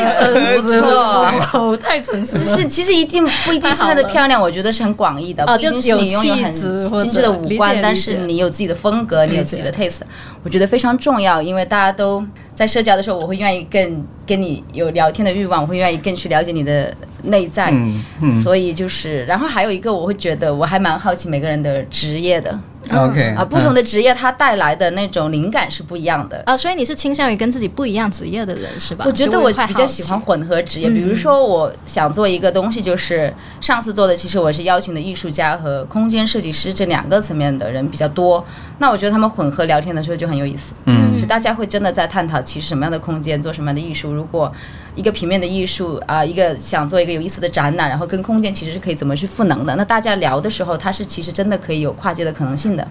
[0.55, 1.27] 不错。
[1.53, 10.01] 哦，太诚实 就是其实一定不一定是它的漂亮，我觉得是很广义的，哦就是有你拥有很精致的五理官但是你有自己的风格，你有自己的 taste，
[10.43, 12.23] 我觉得非常重要，因为大家都
[12.55, 22.57] 在社交的时候，我会愿意更跟你有聊天的欲望，我会愿意更去了解你的内在，嗯嗯所以就是，然后还有一个，我会觉得我还蛮好奇每个人的职业的
[22.93, 26.43] ，OK 啊，不同的职业它带来的那种灵感是不一样的。
[26.45, 29.05] 啊，所以你是倾向于跟自己不一样职业的人是吧？
[29.07, 38.45] 我觉得我比较喜欢混合职业，比如说我想做一个东西，就是上次做的，其实我是邀请的艺术家和空间设计师这两个层面的人比较多。
[38.79, 44.11] 那我觉得他们混合聊天的时候就很有意思，嗯就大家会真的在探讨其实什么样的空间做什么样的艺术。
[44.11, 44.51] 如果
[44.95, 49.75] 一个平面的艺术啊、一个想做一个有意思的展览，然后跟空间其实是可以怎么去赋能的。
[49.75, 52.87] 那大家聊的时候，它是其实真的可以有跨界的可能性的。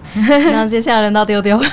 [0.51, 1.63] 那接下来轮到丢丢，一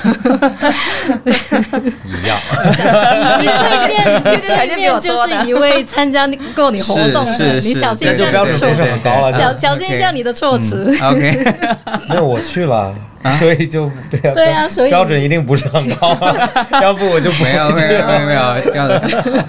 [2.26, 2.38] 样。
[3.40, 4.22] 你对面
[4.66, 10.86] 对面就是一位参加过你活动是的，你小心一下你的措标准不是很高了，小小心一下你的措辞。
[11.02, 11.54] OK，
[12.08, 12.94] 没有我去了，
[13.38, 18.32] 所以就对啊， 对啊所以标准一定不是很高啊， 要不我就不没有会去没有没有没。
[18.34, 19.44] 有，不要的。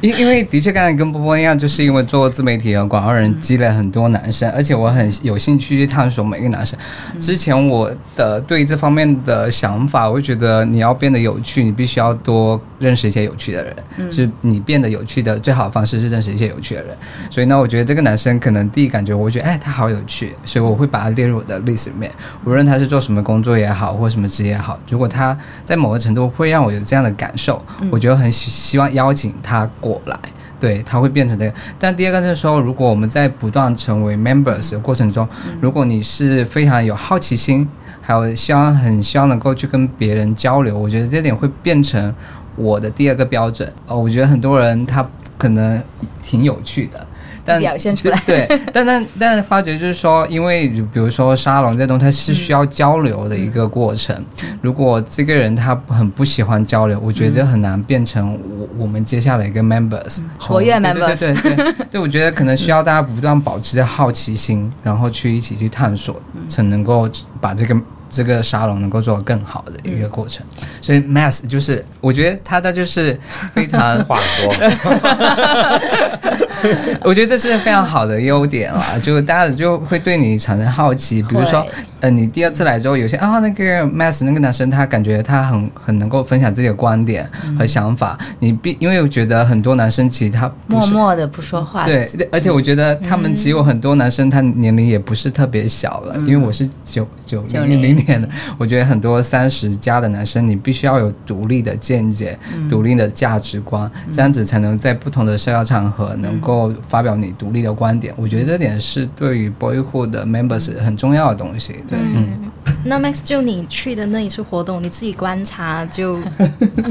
[0.00, 6.78] 因因为的确刚才跟波波一样，就是因为做自媒体和广告人积累很多男生，而且我很有兴趣去探索每个男生。
[7.18, 13.76] 之前我的对这方面的想法，我会觉得你要变得有趣，你必须要多认识一些有趣的人，
[14.08, 16.96] 就是你变得有趣的最好的方式是认识一些有趣的人。
[17.28, 22.10] 所以呢，我觉得这个男生可能第一感觉，我觉得哎他好有趣，所以我会把他列入我的 list 里面。
[22.44, 27.60] 无论他是做什么工作也好，或什么职业也好，如果他在某个程度会让我有这样的感受，
[27.90, 30.18] 我觉得很希希望邀请他过来。
[30.60, 31.54] 对，他会变成这个。
[31.78, 35.26] 但第二个就是说，如果我们在不断成为 members 的过程中，
[35.58, 37.66] 如果你是非常有好奇心，
[38.02, 42.14] 还有希望很希望能够去跟别人交流，我觉得这点会变成
[42.56, 43.72] 我的第二个标准。
[43.86, 45.08] 哦，我觉得很多人他
[45.38, 45.82] 可能
[46.22, 47.06] 挺有趣的。
[47.50, 54.14] 但表现出来对，但但但发觉就是说，因为比如说沙龙这东西，它是需要交流的一个过程。
[54.60, 61.18] 如果这个人他很不喜欢交流，我觉得很难变成我我们接下来一个 members 活跃 members。
[61.18, 67.08] 对对对， 对我觉得可能需要大家不断保持着好奇心，然后去一起去探索，才能够
[67.40, 67.76] 把这个。
[68.10, 70.44] 这个沙龙能够做更好的一个过程，
[70.82, 73.18] 所以 Mass 就是我觉得他的就是
[73.54, 74.52] 非常 话多，
[77.08, 81.64] 我觉得这是非常好的优点啊，就大家就会对你产生好奇，比如说
[82.00, 97.99] 呃你第二次来之后，有些啊那个 Mass 那个男生他感觉他很很能够分享自己的观点和想法，你必因为我觉得很多男生其实他默默的不说话，对，而且我觉得他们其实有很多男生他年龄也不是特别小了，因为我是九九零零。
[98.20, 108.12] 的，我觉得很多三十加的男生，你必须要有独立的见解、独立的价值观，这样子才能在不同的社交场合能够发表你独立的观点。
[108.16, 111.74] 我觉得这点是对于 Boyhood 的 Members 很重要的东西。
[111.88, 112.50] 对，嗯。
[112.84, 116.12] 那 Max 就你去的那一次活动，你自己观察就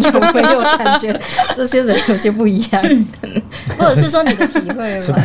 [0.04, 1.20] 有没有感觉
[1.56, 2.84] 这些人有些不一样，
[3.78, 5.16] 或者是说你的体会吗？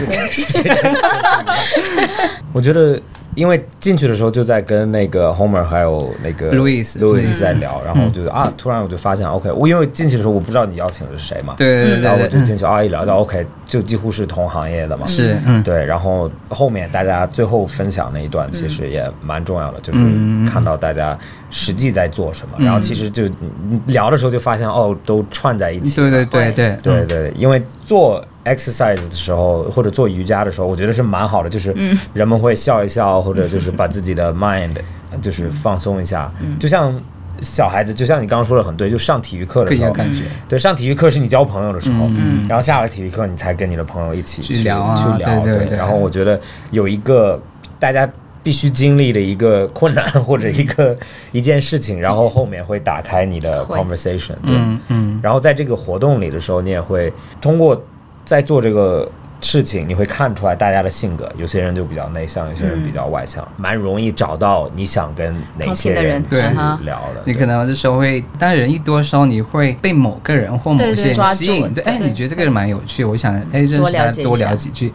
[2.52, 3.00] 我觉得。
[3.34, 19.98] 因为进去的时候就在跟那个 Homer 还有那个 Louis Louis 在聊，然后就啊，突然我就发现 OK，我因为进去的时候我不知道你邀请的是谁嘛，对对对，然后我就进去啊一聊到 OK，就几乎是同行业的嘛，是，对，然后后面大家最后分享那一段其实也蛮重要的，就是
[20.46, 21.18] 看到大家
[21.50, 23.24] 实际在做什么，然后其实就
[23.86, 28.24] 聊的时候就发现哦，都串在一起，对对对对对对，因为做。
[28.44, 31.74] Exercise 的时候或者做瑜伽的时候，我觉得是蛮好的，就是
[32.12, 34.70] 人们会笑一笑，或者就是把自己的 mind
[35.22, 36.94] 就是放松一下，就像
[37.40, 40.24] 小孩子，就像你刚刚说的很对，就上体育课的时候，感觉。
[40.48, 42.08] 对上体育课是你交朋友的时候，
[42.48, 46.38] 然后下了体育课你才跟你的朋友一起去聊去聊，对然后我觉得
[46.70, 47.40] 有一个
[47.78, 48.08] 大家
[48.42, 50.96] 必须经历的一个困难或者一个
[51.32, 54.56] 一件事情，然后后面会打开你的 conversation，对，
[54.88, 57.82] 嗯，然后在这个活动里的时候，你也会通过。
[58.24, 59.10] 在做这个
[59.40, 67.22] 事情，你会看出来大家的性格，有些人就比较内向，有些人比较外向，蛮容易找到你想跟哪些人去聊的。
[67.26, 71.74] 你可能这时候会，当人一多时候，你会被某个人或某些人吸引。
[71.74, 74.92] 对，哎，你觉得这个人蛮有趣，我想哎认识他多聊几句，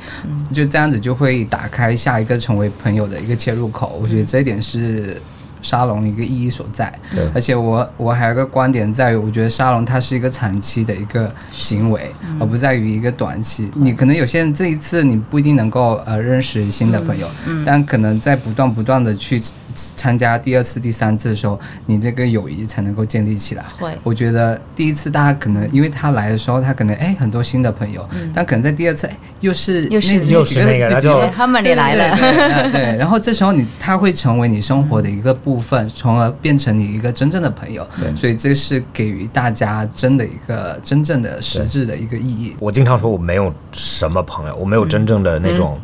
[0.51, 3.99] 就这样子就会打开下一个成为朋友的一个切入口。
[4.01, 5.21] 我觉得这一点是。
[5.61, 6.93] 沙龙一个意义所在，
[7.33, 13.71] 而且我我还有个观点在于，我觉得沙龙它是一个长期的一个行为，而不在于一个短期。
[13.75, 17.27] 你可能有些人这一次你不一定能够呃认识新的朋友，
[17.65, 19.41] 但可能在不断不断的去。
[19.73, 23.65] 参加第二次、第三次的时候，你这个友谊才能够建立起来。
[23.79, 37.87] 会，我觉得第一次大家可能因为他来的时候，他可能哎很多新的朋友，但可能在第二次哎又是又是又是那个，他就他们也来了，对，然后这时候你他会成为你生活的一个部分，从而变成你一个真正的朋友。
[38.15, 42.55] 所以这是给予大家真的一个真正的实质的一个意义。
[42.59, 45.79] 我经常说我没有什么朋友，我没有真正的那种。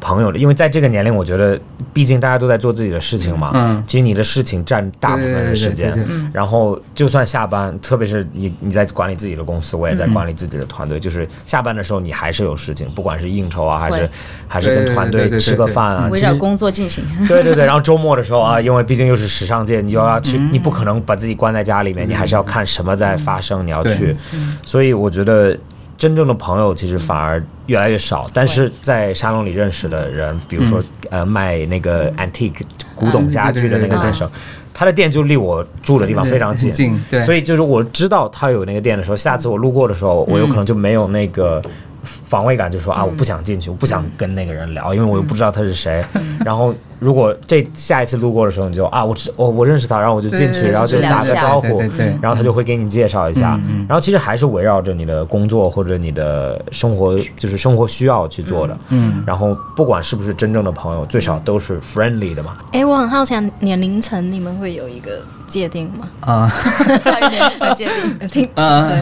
[0.00, 1.58] 朋友的，因为在这个年龄，我觉得，
[1.92, 3.50] 毕竟大家都在做自己的事情嘛。
[3.54, 3.82] 嗯。
[3.86, 5.94] 其实你的事情占大部分的时间。
[6.32, 10.98] 然后，就算下班，特别是你你在管理自己的公司，我也在管理自己的团队。
[11.00, 14.10] 就是下班的时候，你还是有事情，不管是应酬啊，还是
[14.46, 17.04] 还是跟团队吃个饭啊，围绕工作进行。
[17.26, 17.64] 对对对。
[17.64, 24.14] 然后周末的时候啊，因为毕竟又是时尚界，你又要去，你不可能把自己关在家里面，你还是要看什么在发生，你要去。
[24.64, 25.56] 所以我觉得。
[25.98, 30.80] 真正的朋友其实反而越来越少，但是在沙龙里认识的人，比如说
[31.10, 32.60] 呃卖那个 antique
[32.94, 34.30] 古董家具的那个店生，
[34.72, 36.72] 他的店就离我住的地方非常近，
[37.24, 41.60] 所以就是我知道他有那个店的时候，下次我路过的时候，我有可能就没有那个
[42.28, 46.04] 防卫感，就说啊，我不想进去，我不想跟那个人聊，因为我又不知道他是谁。
[46.44, 53.58] 然后如果这下一次路过的时候，你就啊，我知我我认识他，然后我就进去，然后就打个招呼，对对对，然后他就会给你介绍一下。
[53.66, 58.76] 嗯然后其实还是围绕着你的工作或者你的生活，就是生活需要去做的。
[58.90, 62.58] 嗯，然后不管是不是真正的朋友，最少都是 friendly 的嘛。
[62.72, 66.06] 哎，我很好奇，年龄层你们会有一个界定吗？
[66.20, 66.52] 啊、
[67.02, 68.28] 快点再界定。
[68.28, 69.00] 听， 呃对，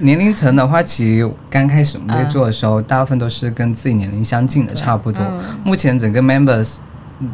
[0.00, 5.22] 年龄层的话，其实刚开始我们在做的时候，大部分都是跟自己年龄相近的，差不多。
[5.64, 6.76] 目前整个 members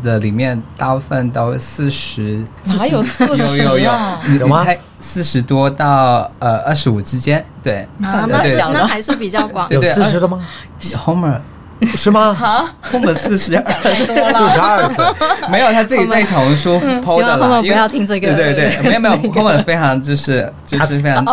[0.03, 9.69] 的里面，大部分都四十，哪有四十有有有啊，你有吗你猜四十多到呃二十五之间，对，啊，那对小那还是比较广。
[9.69, 10.43] 有对四十的吗
[10.81, 11.41] ？Homer
[11.87, 12.37] 是吗？
[12.93, 15.05] Homer 四十， 四十二岁，
[15.51, 18.35] 没有他自己在小红书希 PO 的啦，不因为要听这个。
[18.35, 21.33] 对对对，没有没有， Homer 非常就是就是非常大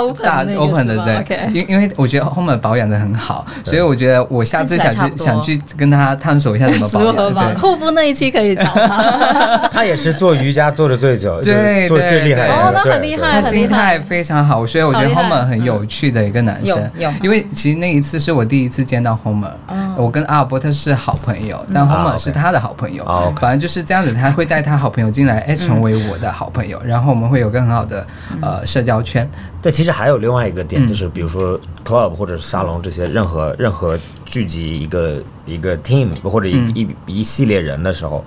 [0.57, 1.25] open 的对。
[1.53, 7.43] 因因为我觉得 Homer 保养的很好，所以我觉得我下次想去想去跟他探索一下怎么保如何吧？
[7.51, 9.69] 养，护肤那一期可以找他。
[9.71, 12.67] 他也是做瑜伽做的最久，对做最厉害的对那个。
[12.67, 12.93] 哦那对对。
[12.93, 13.31] 很厉害。
[13.33, 16.89] 他心态非常好，所以我觉得 Homer 很有趣的一个男生。
[16.97, 17.13] 有有。
[17.21, 19.51] 因为其实那一次是我第一次见到 Homer，、
[19.95, 23.03] 我跟阿尔伯特是好朋友，但啊 Homer 是他的好朋友。
[23.39, 28.05] 反正就是这样子，他会带他好朋友进来，哎，成为我的好朋友，然后我们会有个很好的
[28.41, 29.27] 呃社交圈。
[29.61, 36.71] 对，其实还有另外一个点，嗯就是比如说 club 或者是沙龙这些任何任何聚集一个一个 team 或者一、嗯。
[36.75, 38.23] 一一系列人的时候。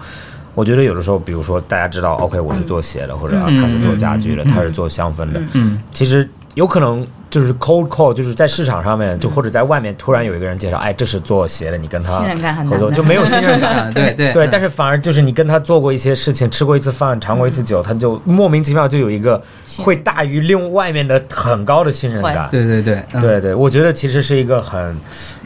[0.57, 7.05] 我觉得有的时候，比如说大家知道，OK，我是做鞋的，或者他是做家具的，他是做香氛的，嗯，其实有可能
[7.35, 13.75] 就是 cold call，就是在市场上面，就或者在外面突然有一个人介绍，哎，这是做鞋的，你跟他信任感很难合作就没有信任感。
[13.75, 19.43] 啊 对对对，但是反而就是你跟他做过一些事情，吃过一次饭，尝过一次酒，他就莫名其妙就有一个
[19.79, 22.47] 会大于另外面的很高的信任感。
[22.53, 23.21] 对对对，嗯。
[23.21, 24.97] 对对，我觉得其实是一个很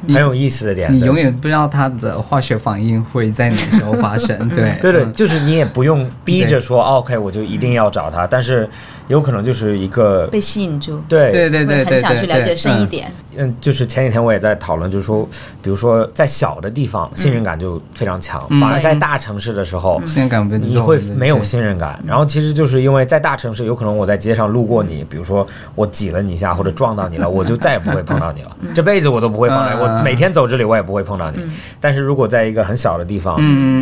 [0.08, 0.92] 很有意思的点。
[0.92, 4.36] 你永远不知道他的化学反应会在哪时候发生。
[4.54, 5.12] 对对对，嗯。
[5.14, 8.68] 就是你也不用逼着说、哦 OK，我就一定要找他，但是
[9.06, 12.86] 有可能就是一个被吸引住，对对对对会很想去了解深一嗯。
[12.86, 13.12] 点。
[13.40, 15.28] 嗯，就是前几天我也在讨论，就是说，
[15.62, 20.02] 比如说在小的地方，信任感就非常强，嗯反而在大城市的时候。
[20.04, 31.40] 信任感被你会没有信任感，然后其实就是因为在大城市，有可能我在街上路过你，比如说我挤了你一下或者撞到你了，我就再也不会碰到你了，这辈子我都不会碰到你，嗯我每天走这里我也不会碰到你。
[31.80, 33.36] 但是如果在一个很小的地方，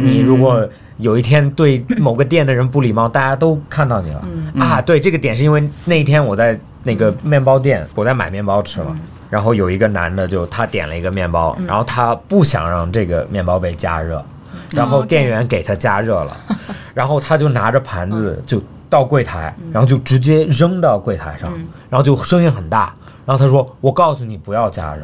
[0.04, 0.68] 你如果
[0.98, 4.28] 有一天对某个店的人不礼貌，大家都看到你了
[4.58, 4.82] 啊。
[4.82, 8.96] 对，这个点是因为那一天我在那个面包店，我在买面包吃了。
[9.28, 14.24] 然后有一个男的就他点了一个面包，然后他不想让这个面包被加热，
[14.70, 16.36] 然后店员给他加热了，
[16.94, 21.52] 然后他就拿着盘子就到柜台，然后就直接扔到柜台上，
[21.90, 22.94] 然后就声音很大，
[23.26, 25.02] 然后他说：“我告诉你不要加热。”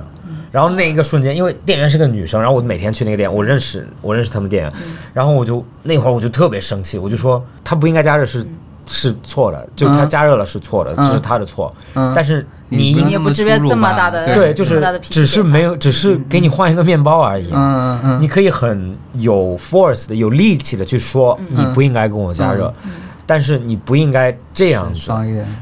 [0.53, 4.73] 然后那一个瞬间，因为店员是个女生，然后我每天去那个店，我认识我认识他们店员，
[5.13, 8.47] 然后我就那会儿我就特别生气，我就说他不应该加热是。
[8.87, 11.07] 是错的，就他嗯加热了是错的，嗯。
[11.07, 11.75] 这是他的错。
[11.95, 12.13] 嗯。
[12.15, 17.49] 但是你你也不至于这么大的对，就是只是没有，只是给你换一个面包而已。
[17.53, 22.73] 嗯嗯嗯，你可以很有 force 的、有力气的去说，你不应该跟我加热，
[23.27, 25.13] 但是你不应该这样子。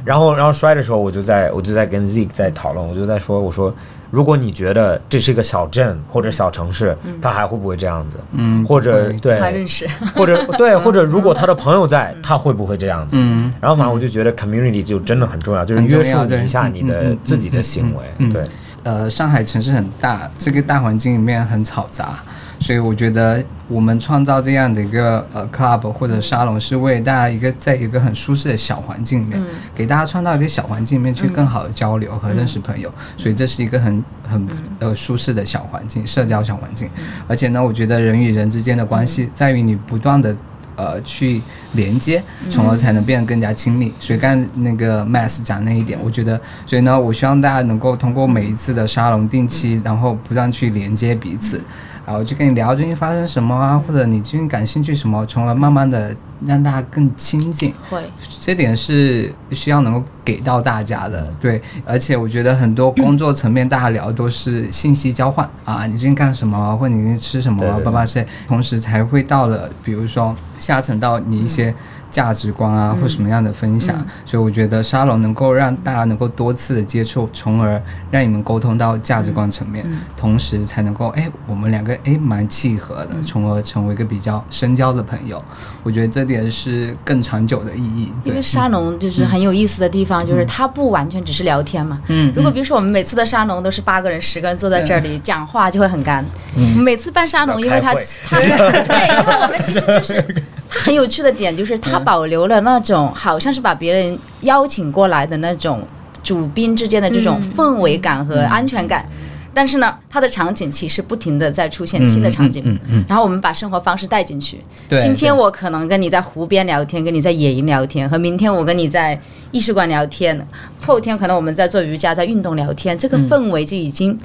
[0.04, 3.72] 然后，然后摔的时候，我就在我就在跟 Zeke 在讨论，我就在说，我说，
[4.10, 8.18] 如果你觉得这是一个小镇或者小城市，他还会不会这样子？
[8.32, 13.16] 嗯，或者对，他认识，或者 对，或者如果他的朋友在，他会不会这样子？
[13.16, 18.28] 嗯，然后反正我就觉得 community 就真的很重要，就是约束你一下你的自己的行为。
[18.30, 18.42] 对，
[18.82, 22.18] 呃，上海城市很大，这个大环境里面很嘈杂，
[22.60, 29.40] 所以我觉得我们创造这样的一个呃 club 或者沙龙，是为大家一个在一个很舒适的小环境里面，
[29.74, 34.46] 给大家创造一个小环境里面去更好的交流和认识朋友，所以这是一个很很
[34.78, 36.88] 呃舒适的小环境，社交小环境。
[37.26, 40.36] 而且呢，我觉得人与人之间的关系在于你不断的。
[40.76, 41.42] 呃，去
[41.72, 43.92] 连接，从而才能变得更加亲密。
[44.00, 51.60] 所以刚才那个 Mass 讲那一点，我觉得，所以呢，我希望大家能够通过每一次的沙龙定期，然后不断去连接彼此，
[52.06, 56.14] 然后就跟你聊最近发生什么啊，或者你最近感兴趣什么，从而慢慢的
[56.46, 57.72] 让大家更亲近。
[57.88, 58.02] 会。
[58.40, 67.84] 这点是需要能够给到大家的，对，而且我觉得很多工作层面大家聊都是信息交换啊，你最近干什么，或者你吃什么对对，对。
[67.84, 71.74] 爸爸谁，同时才会到了，比如说下沉到你一些
[72.10, 73.96] 价值观啊，或什么样的分享。
[74.24, 77.80] 所以我觉得沙龙能够让大家能够多次的接触，从而
[78.10, 79.84] 让你们沟通到价值观层面，
[80.16, 85.40] 同时才能够哎，我们两个哎蛮契合的，从而成为一个比较深交的朋友。
[85.82, 88.12] 我觉得这点是更长久的意义。
[88.24, 92.00] 因为沙龙就是很有意思的地方，就是它不完全只是聊天嘛。
[92.08, 96.24] 嗯，如果比如说我们每次的沙龙都是八个人、十个人坐在这里讲话，就会很干。
[96.56, 97.94] 嗯每次办沙龙，因为它
[98.24, 100.22] 它 对，因为我们其实就是
[100.70, 105.84] 它很有趣的点，就是它保留了那种好像是把别人邀请过来的那种
[106.22, 109.04] 主宾之间的这种氛围感和安全感。
[109.52, 114.60] 但是呢，它的场景其实不停的在出现新的场景，嗯嗯，然后我们把生活方式带进去。
[114.88, 120.46] 对，今天我可能跟你在湖边聊天，跟你在野营聊天，和明天我跟你在艺术馆聊天，
[120.80, 124.16] 后天可能我们在做瑜伽，在运动聊天，这个氛围就已经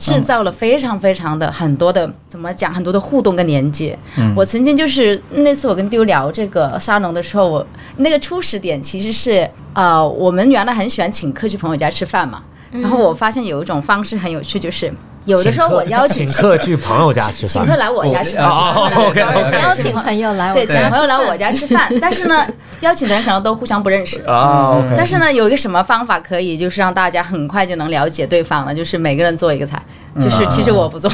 [0.00, 3.96] 制造了非常非常的很多的怎么讲，很多的互动跟连接。
[4.34, 7.66] 我曾经就是那次我跟丢聊这个沙龙的时候，我
[7.98, 12.42] 那个初始点其实是呃，我们原来很喜欢请客去朋友家吃饭嘛。
[12.72, 14.90] 然后我发现有一种方式很有趣，就是
[15.26, 21.88] 有的时候我邀请请客去朋友家吃饭，请客来我家吃饭，邀请朋友来对，请朋友来我家吃饭。
[22.00, 22.46] 但是呢，
[22.80, 24.82] 邀请的人可能都互相不认识啊。
[24.96, 28.74] 但是呢，有一个什么方法可以就是让大家很快就能了解对方了？
[28.74, 29.80] 就是每个人做一个菜，
[30.16, 31.10] 就是其实我不做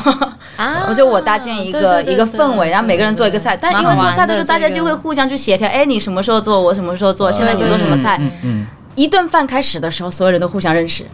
[0.57, 3.57] 啊， 我就我搭建一个一个氛围，然后每个人做一个菜。
[3.61, 8.21] 但因为做菜的时候大家就会互相去协调，哎，你什么时候做，我什么时候做，现在你做什么菜？
[8.45, 8.67] 嗯。
[8.97, 11.05] 一顿饭开始的时候，所有人都互相认识，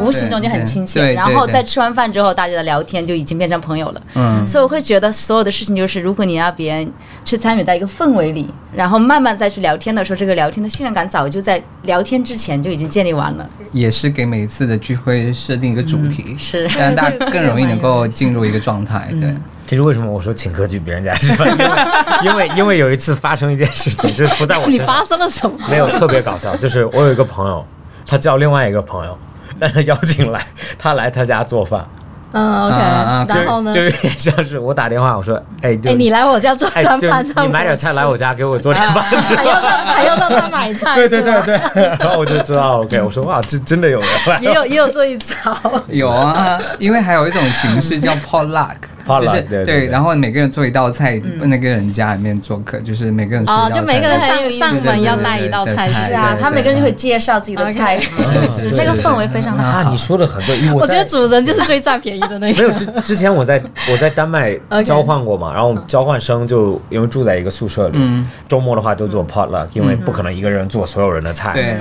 [0.00, 1.12] 无形中就很亲切。
[1.14, 4.02] 然后在吃完饭之后，大家的聊天就已经变成朋友了。
[4.14, 6.92] 嗯，所以我会觉得所有的事情就是，如果你让别人
[7.24, 13.48] 去参与到一个氛围里，然后慢慢再去聊天的时候，这个聊天的信任感早就在聊天之前就已经建立完了。
[13.72, 19.08] 也是给每一次的聚会设定一个主题，是这样大家更容易能够进入一个状态。
[19.18, 19.34] 对。
[19.70, 21.48] 其实为什么我说请客去别人家吃饭？
[22.24, 24.82] 因为 因为有一次发生一件事情，就是不在我身上。
[24.82, 25.56] 你发生了什么？
[25.70, 27.64] 没有特别搞笑，就是我有一个朋友，
[28.04, 29.16] 他叫另外一个朋友，
[29.60, 30.44] 但他邀请来
[30.76, 31.80] 他来他家做饭。
[32.32, 32.76] 嗯，OK，
[33.32, 33.72] 然后呢？
[33.72, 39.36] 就有点像是我打电话，我说，哎，哎，你来我家做餐饭，你买点菜来我家给我做点饭吃。
[39.36, 41.84] 还要让还要让他买菜， 对对对对。
[42.00, 44.08] 然后我就知道，OK，我说哇，这真的有人。
[44.42, 45.56] 也有也有这一招。
[45.86, 48.74] 有啊，因为还有一种形式叫 potluck。
[49.18, 59.64] 就是对，然后每个人做一道菜，那个人家里面做客，就是每个人哦，就每个人上上门要带一道菜，是啊，他每个人就会介绍自己的菜， 是是，那个氛围非常好。
[59.64, 62.60] 啊，你说的很对，我觉得主人就是最占便宜的那个。
[62.60, 64.54] 没有之之前我在我在丹麦
[64.84, 67.98] 交换过嘛，然后交换生就因为住在一个宿舍里，
[68.48, 71.76] 周末的话都做 potluck，因为不可能一个人做所有人的菜，对，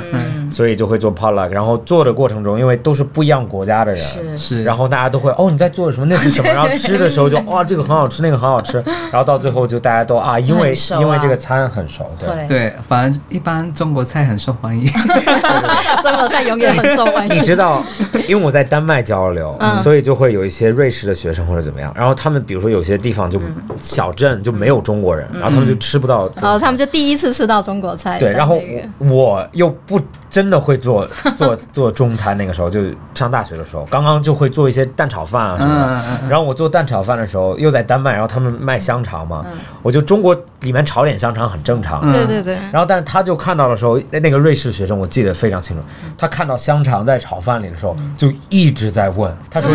[0.51, 1.49] 所以就会做 potluck。
[1.49, 6.05] 然后做的过程中，因为都是不一样国家的人，是，然后大家都会哦，你在做的什么？
[6.07, 6.49] 那是什么？
[6.49, 8.77] 然后吃的时候就 哇，这个很好吃，那个很好吃，
[9.11, 12.29] 然后到最后就大家都啊，因为因为这个餐很熟，对。
[12.47, 14.85] 对，反正一般中国菜很受欢迎，
[16.03, 17.35] 中国菜永远很受欢迎。
[17.35, 17.83] 你知道，
[18.27, 23.41] 因为我在丹麦交流，所以就会有一些瑞士的学生或者怎么样，然后他们比如说有些地方就
[23.81, 28.59] 小镇就没有中国人，然后他们就吃不到，然后他们就第一次吃到中国菜，对，然后
[28.97, 29.99] 我又不
[30.29, 31.07] 真的会做
[31.37, 32.81] 做做中餐，那个时候就
[33.15, 35.73] 上大学的时候，刚刚就会做一些蛋炒饭啊什么
[36.21, 39.45] 的，然后我做蛋炒饭的时候又在丹麦，然后他们卖香肠嘛，
[39.81, 45.83] 我就中国里面炒点香肠很正常，对对对，然后但是他就看到的时候，那那个瑞士学生我记得非常清楚，
[46.17, 49.71] 他看到香肠在炒饭里的时候就一直在问，他说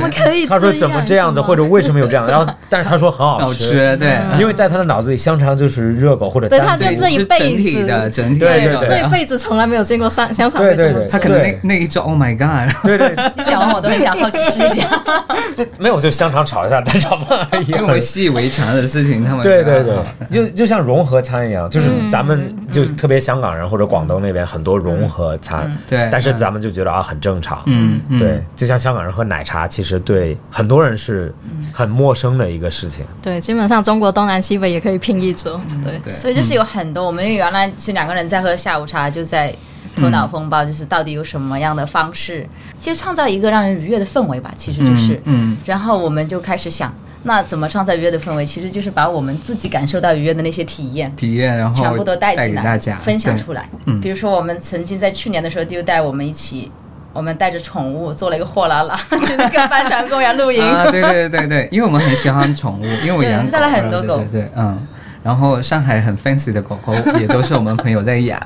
[0.49, 14.89] 他说怎么这样子，或者为什么有这样，然后但是他说很好吃，对，因为在他的脑子里香肠就是热狗或者对，他就这一辈子的整体对对对，这一辈子从来没有见过香香肠，对对对，他可能那那一周 Oh my God，对对，你讲完我都很想好奇试一下，
[15.78, 19.97] 没有就香肠炒一下蛋炒饭而已，因为习以为常的事情，他们对对对，
[20.31, 31.35] 就就像融合餐一样，就是咱们就特别香港人或者广东那边很多融合餐，对，但是咱们就觉得啊很正常，嗯，对，就像香港人喝奶茶，其实对很多人是
[31.73, 39.55] 很陌生的一个事情，对，基本上中国东南西北也可以拼一桌，对，所以就是有很多，我们原来是两个人在喝下午茶，就在
[39.97, 42.47] 头脑风暴，就是到底有什么样的方式，
[42.79, 46.93] 其实创造一个让人愉悦的氛围吧，其实就是，嗯，然后我们就开始想。
[47.27, 48.45] 那怎么创造愉悦的氛围？
[48.45, 53.67] 其实就是把我们自己感受到愉悦的那些体验，体验，然后全部都带进来，分享出来。
[53.87, 56.71] 嗯，比如说我们曾经在去年的时候，就带我们一起，
[57.15, 60.63] 我们带着宠物做了一个货拉拉，去那个帆船公园露营。
[60.63, 64.87] 啊，对对对对，因为我们很喜欢宠物，因为我养带了很多狗，对，嗯。
[65.25, 68.39] 然后上海很 fancy 的狗狗 也都是我们朋友在养，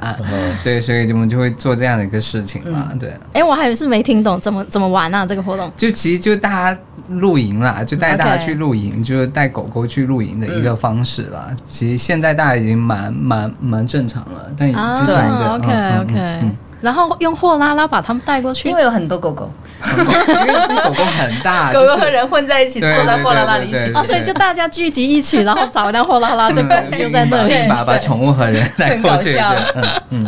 [0.62, 3.12] 对，所以我们就会做这样的一个事情嘛，对。
[3.32, 5.26] 哎，我还是没听懂怎么怎么玩啊？
[5.26, 5.68] 这个活动？
[5.76, 11.48] 就其实就大家露营啦，就带大家去露营，就是带狗狗去露营的一个方式啦。
[11.64, 15.68] 其实现在大家已经蛮蛮蛮正常了，但之前的 OK
[16.02, 16.40] OK，
[16.80, 19.50] 然后用货拉拉把他们带过去，因为有很多狗狗。
[19.96, 26.62] 因为狗狗很大， 狗狗和人混在一起，坐在货拉拉里一起，所以就大家聚集一起，然后找一辆货拉拉，就
[26.96, 29.38] 就在那里把把宠物和人带过去。
[30.10, 30.26] 嗯，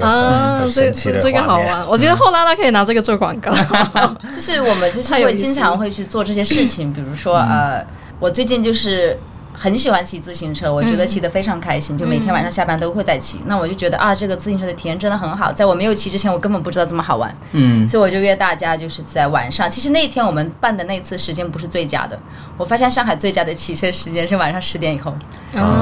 [0.00, 3.52] 啊，这这个好玩，我觉得货拉拉可以拿这个做广告。
[4.32, 7.84] 就是我们就是会经常会去做这些事情，比如说呃，
[8.20, 9.18] 我最近就是。
[9.58, 13.40] 很喜欢骑自行车，我觉得骑得非常开心，就每天晚上下班都会在骑。
[13.46, 15.50] 那我就觉得啊，这个自行车的体验真的很好。
[15.50, 17.34] 在我没有骑之前，我根本不知道这么好玩。
[17.52, 19.68] 嗯，所以我就约大家，就是在晚上。
[19.68, 22.18] 其实那一天我们办的那次时间不是最佳的。
[22.58, 25.14] 我发现上海最佳的骑车时间是晚上十点以后，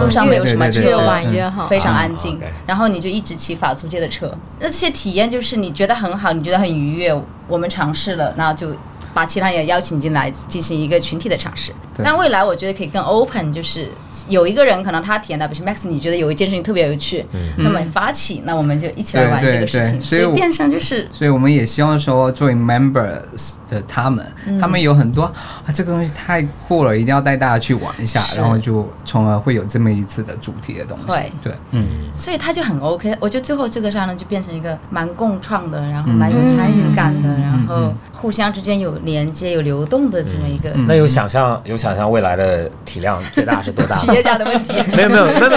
[0.01, 2.41] 路上没有什么车，越晚越好，非常安静。
[2.67, 7.15] 然后你就一直骑法租界的车，那这些体验就是你觉得很好，你觉得很愉悦。
[7.47, 8.69] 我们尝试了，那就。
[9.15, 13.89] 把其他人也邀请进来进行一个群体的尝试，但未来我觉得可以更 open，就是
[14.29, 17.25] 有一个人可能他体验到，比如 Max，你觉得有一件事情特别有趣，
[17.57, 24.27] 那么发起，那我们就一起来玩这个事情，所以电商就是，所以我们也希望说作为 members 的他们，
[24.61, 38.93] 他们有很多啊这个东西太酷了，一定要带大家去玩一下，然后就从而会有这么一次的主题的东西，对，嗯，所以他就很 OK，我觉得最后这个上呢就变成一个蛮共创的，然后蛮有参与感的，然后互相之间有。
[39.05, 43.97] 连接有流动的这么一个，那有想象有想象未来的体量最大是多大？
[43.97, 44.75] 企业家的问题？
[44.97, 45.51] 没有没有没有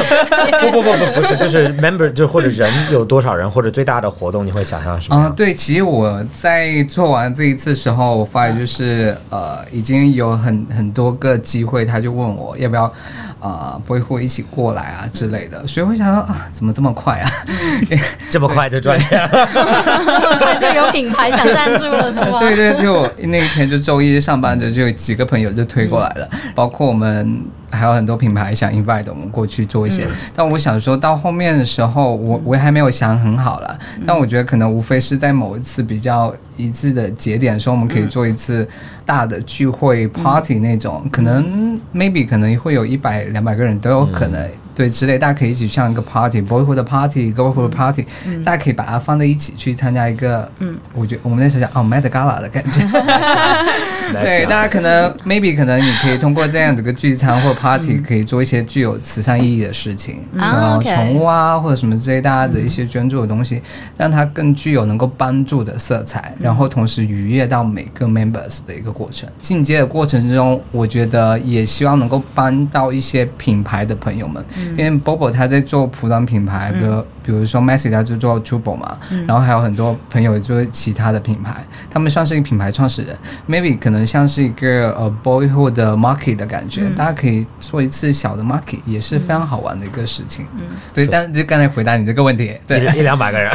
[0.61, 5.25] 不不不不不是，就是 member 就或者人有多少人或者最大的活动你会想象什么？
[5.27, 12.91] 嗯，对，其实我在做完这一次时候，我发现就是呃，已经有很很多个机会，他就问我要不要。
[13.39, 17.29] 啊，不会会一起过来啊之类的，所以会想到啊，怎么这么快啊？
[18.31, 19.47] 这么快就赚钱了？
[19.53, 22.39] 这么快就有品牌想赞助了是吗？
[22.39, 27.41] 对对，就那一天就周一上班就就有几个朋友就推过来了，包括我们。
[27.69, 33.77] 还有很多品牌想 invite 我们过去做一些，但我想说到后面的时候，我我还没有想很好了。
[34.05, 38.65] 但我觉得可能无非是在某一次比较一致的节点，说我们可以做一次
[39.05, 44.49] 大的聚会 party 那种，可能 maybe 可能会有一百两百个人都有可能。
[44.77, 48.05] 对，之类，大家可以一起上一个 party，boyhood party，girlhood party，
[48.45, 52.81] 大家可以把它放在一起去参加一个，嗯，我觉得我们那时候叫哦，Met Gala 的感觉。
[54.13, 63.59] 对，大家可能 maybe 可能你可以通过这样子个聚餐或 party，可以做一些具有慈善意义的事情，然后宠物啊或者什么之类，大家的一些捐助的东西，
[63.97, 69.27] 让它更具有能够帮助的色彩，然后同时愉悦到每个 members 的一个过程。
[69.41, 74.45] 进阶的过程之中，我觉得也希望能够帮到一些品牌的朋友们。
[74.75, 78.97] 因为 Bobo 他在做服装品牌，比如比如说 Massy 他就做 Tubo 嘛，
[79.27, 83.15] 然后还有很多朋友做其他的品牌，他们算是一个品牌创始人
[83.49, 90.47] ，maybe 可能像是一个呃 Boyhood 的 Market 的感觉，大家可以做一次小的 Market，也是非常好玩的一个事情。
[90.55, 90.61] 嗯，
[90.93, 93.51] 对，但就刚才回答你这个问题，对，一两百个人，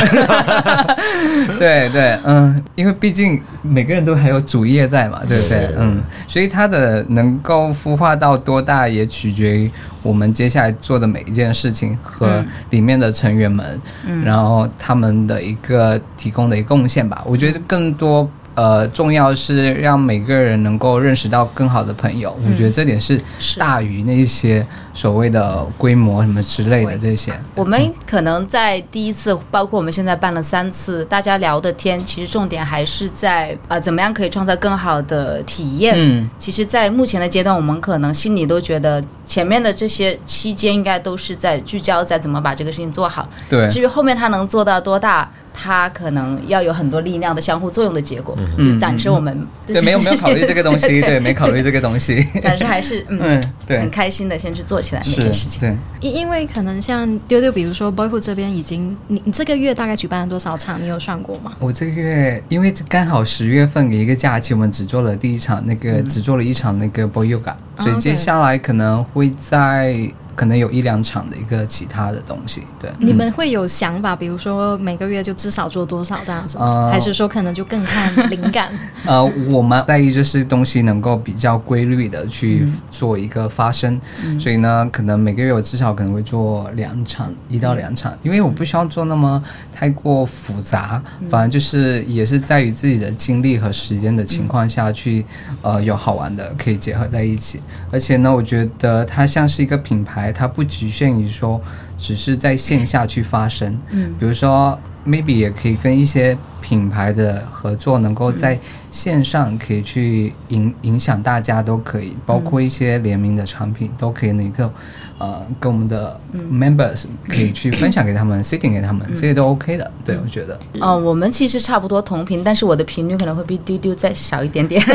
[1.59, 5.75] 对对，嗯，因为毕竟每个人都还有主业在嘛，对不对？
[5.77, 9.70] 嗯，所以他的能够孵化到多大，也取决于
[10.03, 11.03] 我们接下来做。
[11.03, 13.62] 的每一件事情和里面的成员们，
[14.07, 18.29] 嗯然后他们的一个提供的一个贡献吧，我觉得更多。
[18.55, 23.20] 呃，重要是让每个人能够认识到更好的朋友，我觉得这点是
[23.57, 27.32] 大于那些所谓的规模什么之类的这些。
[27.55, 35.94] 我们可能在第一次，包括我们现在办了三次，大家聊的天，其实重点还是在呃，怎么样可以创造更好的体验。
[35.96, 43.26] 嗯，其实，在目前的阶段，我们可能心里都觉得前面的这些期间，应该都是在聚焦在怎么把这个事情做好。
[43.48, 45.30] 对，至于后面他能做到多大？
[45.55, 55.61] 它可能要有很多力量的相互作用的结果，就暂时我们对没有没有考虑这个东西，对没考虑这个东西， 暂时还是嗯对很开心的先去做起来那件事情。
[55.61, 60.82] 对，因因为可能像丢丢，比如说 Boyhood 这边已经你你这个月大概举办了多少场？
[60.82, 61.53] 你有算过吗？
[61.59, 70.11] 我这个月因为刚好十月份的一个假期，我们只做了第一场那个只做了一场那个 Boyuga，所以接下来可能会在。
[70.35, 72.91] 可能有一两场的一个其他的东西，对。
[72.99, 76.59] 你们会有想法，比如说每个月就至少做多少这样子，
[76.91, 78.72] 还是说可能就更看灵感？
[79.05, 84.01] 呃，我们在意就是东西能够比较规律的去做一个发生，
[84.39, 95.24] 所以呢，可能每个月我至少可能会做两场，一到两场，因为我不需要做那么太过复杂，反正就是也是在于自己的精力和时间的情况下去，
[95.61, 97.61] 呃，有好玩的可以结合在一起，
[97.91, 100.22] 而且呢，我觉得它像是一个品牌。
[100.23, 101.61] 牌它不局限于说
[101.97, 108.59] 只是在线下去发生，嗯，比如说 maybe 也可以跟一些品牌的合作，能够在
[108.90, 114.70] 线上可以去影影响大家都可以，包括一些联名的产品都可以能够
[115.18, 116.18] 呃跟我们的
[116.50, 120.59] members 可以去分享给他们， sitting 给他们，这些都 OK 的，对我觉得。
[120.80, 124.82] 哦，我们其实差不多同频，但是我的频率可能会比丢丢再少一点点。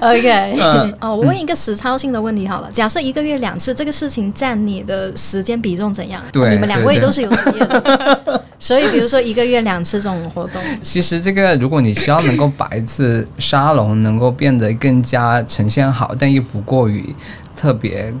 [0.00, 0.58] OK，
[1.00, 6.20] 哦，我问一个实操性的问题好了，假设一个月两次，这个事情占你的时间比重怎样？
[6.32, 7.80] 对你们两位都是有经验的，
[8.58, 17.14] 所以比如说一个月两次这种活动，其实这个，如果你希望能够把一次沙龙能够变得更加呈现好，但又不过于
[17.56, 18.12] 特别。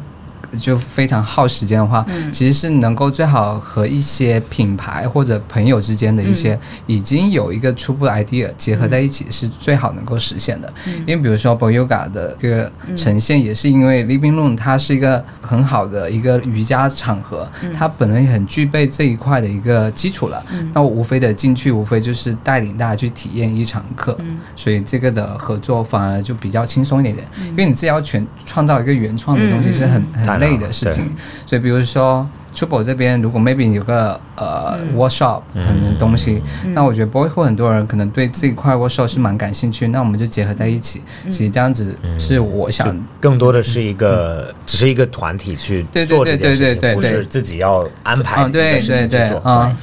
[0.58, 10.72] 就非常耗时间的话，其实是能够最好和一些品牌或者朋友之间的一些已经有一个初步的 idea 结合在一起，是最好能够实现的。
[11.06, 20.44] 因为比如说 Bo Yoga 的这个呈现，也是因为 Living Room 它是一个很好的一个瑜伽场合，它本来也很具备这一块的一个基础了。
[20.72, 24.16] 那我无非的进去，无非就是带领大家去体验一场课，
[24.54, 31.14] 所以这个的合作反而就比较轻松一点点，因为你自己要全创造一个原创的东西是很很累的事情。
[31.46, 32.28] 所以比如说。
[32.54, 36.42] 出宝这边，如果 maybe 有个呃、workshop 可能东西，
[36.74, 41.00] 那我觉得不会会很多人可能对这一块 workshop 是蛮感兴趣，那我们就结合在一起。
[41.30, 49.50] 其实这样子是我想更多的是一个，只是一个团体去对对做这件事情，对对对对不是自己要安排啊，对一个事对对情去做。
[49.50, 49.74] 啊。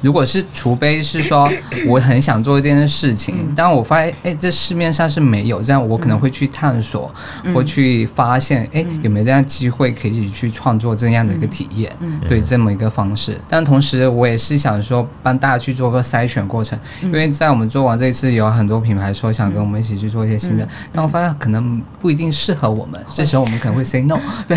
[0.00, 1.50] 如果是除非是说
[1.86, 7.12] 我很想做一件事情，但我发现哎，这市面上是没有，这样我可能会去探索，
[7.54, 11.90] 或去发现哎有没有这样机会可以去创作这样的一个体验，
[12.28, 13.36] 对这么一个方式。
[13.48, 24.56] 但同时我也是想说帮大家去做个筛选过程，因为在我们做完这一次，有很多品牌说想跟我们一起去做一些新的，但我发现可能不一定适合我们，这时候我们可能会 say no， 对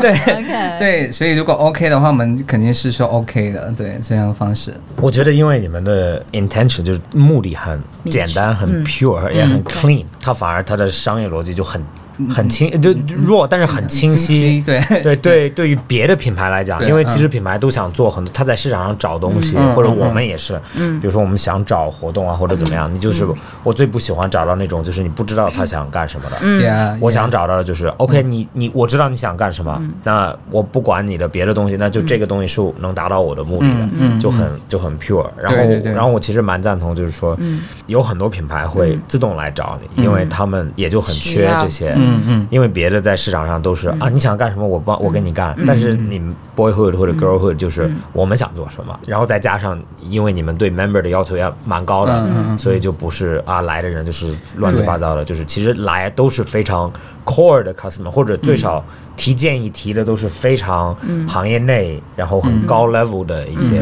[0.00, 4.69] 对 OK，对，所以如果 OK 的话，我们肯定是说 OK 的，对这样的方式。
[4.96, 11.82] 我觉得，因为你们的 intention 就是目的很简单、很 pure，、也很 clean，它反而它的商业逻辑就很
[12.28, 14.60] 很清，就弱，但是很清晰。
[14.66, 14.78] 对。
[15.02, 15.70] 对对，对。
[15.70, 23.24] 于别的品牌来讲，因为其实品牌都想做很多，他在市场上找东西，或者我们也是，比如说我们想找活动啊，或者怎么样，你就是
[23.62, 26.62] 我最不喜欢找到那种就是你不知道他想干什么的。
[26.64, 35.24] 呀，我想找到的就是，OK，你你我知道你想干什么，那我不管你的别的东西，那就这个东西是能达到我的目的的，就很就很 pure。
[35.40, 37.38] 然后然后我其实蛮赞同，就是说，
[37.86, 52.26] 有很多品牌会自动来找你，因为他们也就很缺这些，嗯嗯，因为别的在市场上都是啊，你想干什么我帮我跟你干，但是你们 boyhood 或者 girlhood 就是我们想做什么，然后再加上因为你们对 member 的要求也蛮高的，
[52.58, 56.92] 所以就不是啊来的人就是乱七八糟的，就是其实来都是非常
[57.24, 58.84] core 的 customer，或者最少
[59.16, 60.96] 提建议提的都是非常
[61.28, 63.80] 行业内然后很高 level 的一些。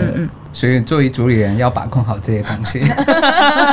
[0.51, 2.81] 所以作为主理人要把控好这些东西。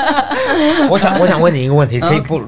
[0.92, 2.40] 我想我想问你一个问题，可以不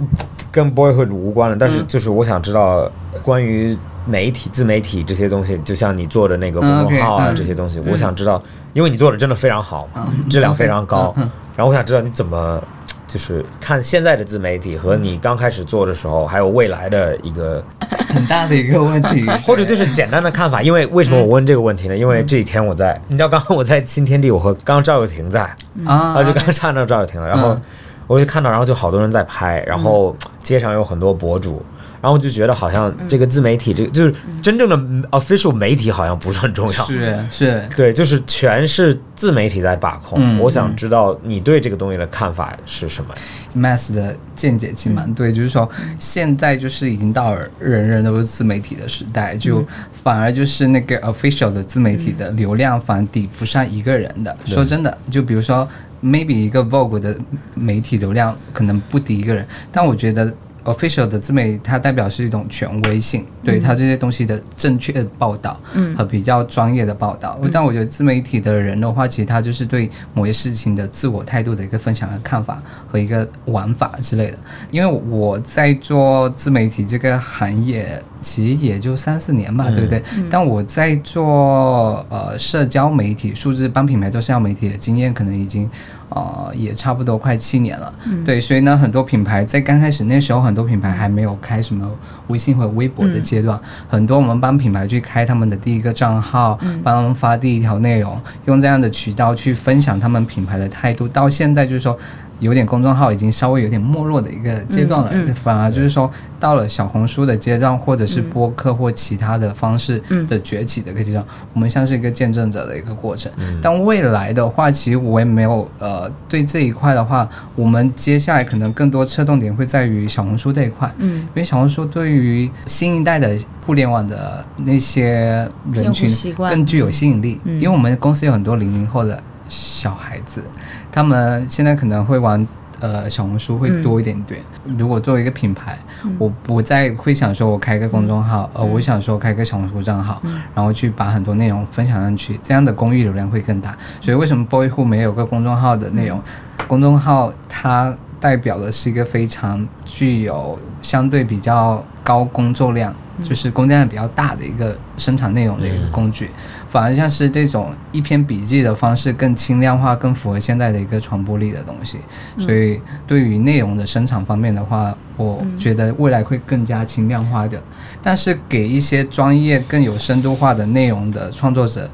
[0.57, 2.91] 跟 boyhood 无关了，但是就是我想知道
[3.21, 3.77] 关于
[4.07, 7.35] 媒体、自媒体这些东西，就像你做的那个公嗯众号啊嗯。
[7.35, 8.41] 这些东西，我想知道，
[8.73, 9.87] 因为你做的真的非常好，
[10.27, 11.13] 质量非常高，
[11.55, 12.59] 然后我想知道你怎么。
[13.07, 17.63] 就是看现在的自媒体和你刚开始做的时候，还有未来的一个，
[18.13, 20.61] 很大的一个问题， 或者就是简单的看法。
[20.61, 21.95] 因为为什么我问这个问题呢？
[21.95, 25.43] 因为这几天我在，你知道，刚刚我在新天地，我和刚刚赵又廷在，
[25.85, 26.15] 啊。
[26.17, 27.61] 啊，就刚刚看到赵又廷了，然后嗯
[28.07, 31.61] 我就看到，然后就好多人在拍，然后街上有很多博主，
[32.01, 34.77] 然后我就觉得好像这个自媒体，这个就是真正的
[35.09, 40.19] official 媒体好像不是很重要，是是，对，就是全是自媒体在把控。
[40.21, 43.13] 嗯我想知道你对这个东西的看法是什么
[43.55, 54.37] ？Mass 的见解其实蛮对，就是说现在就是已经到了人人都是自媒体的时代，就反而就是那个 official 的自媒体的流量反而抵不上一个人的。
[54.45, 55.67] 说真的，就比如说
[56.03, 57.17] maybe 一个 Vogue 的
[57.55, 60.31] 媒体流量可能不敌一个人，但我觉得。
[60.67, 67.39] Official 的自媒体，它代表是一种权威性，对它这些东西的正确的报道，嗯，和比较专业的报道。
[67.51, 74.37] 但我觉得自媒体的人的话，其实他就是对某些事情的自我态度的一个分享和看法和一个玩法之类的。
[74.69, 80.03] 因为我在做自媒体这个行业，其实也就三四年吧，对不对？
[80.29, 85.69] 但我在做呃社交媒体、数字帮品牌做社交媒体的经验，可能已经。
[86.09, 87.93] 呃，也差不多快七年了，
[88.25, 91.89] 对，所以呢，很多品牌在刚开始那时候，很多品牌还没有开什么
[92.27, 101.07] 微信或者微博的阶段，很多我们帮品牌去开他们的第一个账号，帮他们发第一条内容，用这样的渠道去分享他们品牌的态度。
[101.09, 101.97] 到现在就是说，
[102.39, 105.35] 有点公众号已经稍微有点没落的一个阶段了，嗯嗯。
[105.35, 106.09] 反而就是说
[106.39, 111.23] 到了小红书的阶段，或者是播客或其他的方式的崛起的一个阶段，
[111.53, 113.31] 我们像是一个见证者的一个过程。
[113.61, 127.55] 但未来的话，其实我也没有呃对这一块的话，我们接下来可能更多侧重点会在于小红书这一块，嗯，因为小红书对于新一代的互联网的那些人群更具有吸引力，嗯。
[127.59, 130.43] 因为我们公司有很多零零后的小孩子，
[130.91, 132.47] 他们现在可能会玩。
[132.79, 134.39] 呃，小红书会多一点点。
[134.77, 135.75] 如果作为一个品牌，
[136.19, 140.21] 我不再会想说我开个公众号，呃，我想说开个小红书账号，
[140.53, 143.75] 然后去把很多内容分享上去，这样的公域流量会更大。
[143.99, 146.21] 所以为什么 Boyhood 没有个公众号的内容？
[146.67, 152.93] 公众号它代表的是一个非常具有相对比较高工作量，
[153.23, 156.29] 就是工作量比较大的一个生产内容的一个工具，
[156.77, 161.97] 反而像是这种一篇笔记的方式更轻量化、更符合现在的一个传播力的东西。
[162.37, 167.61] 所以对于内容的生产方面的话，我觉得未来会更加轻量化的。
[168.01, 171.89] 但是给一些专业、更有深度化的内容的创作者，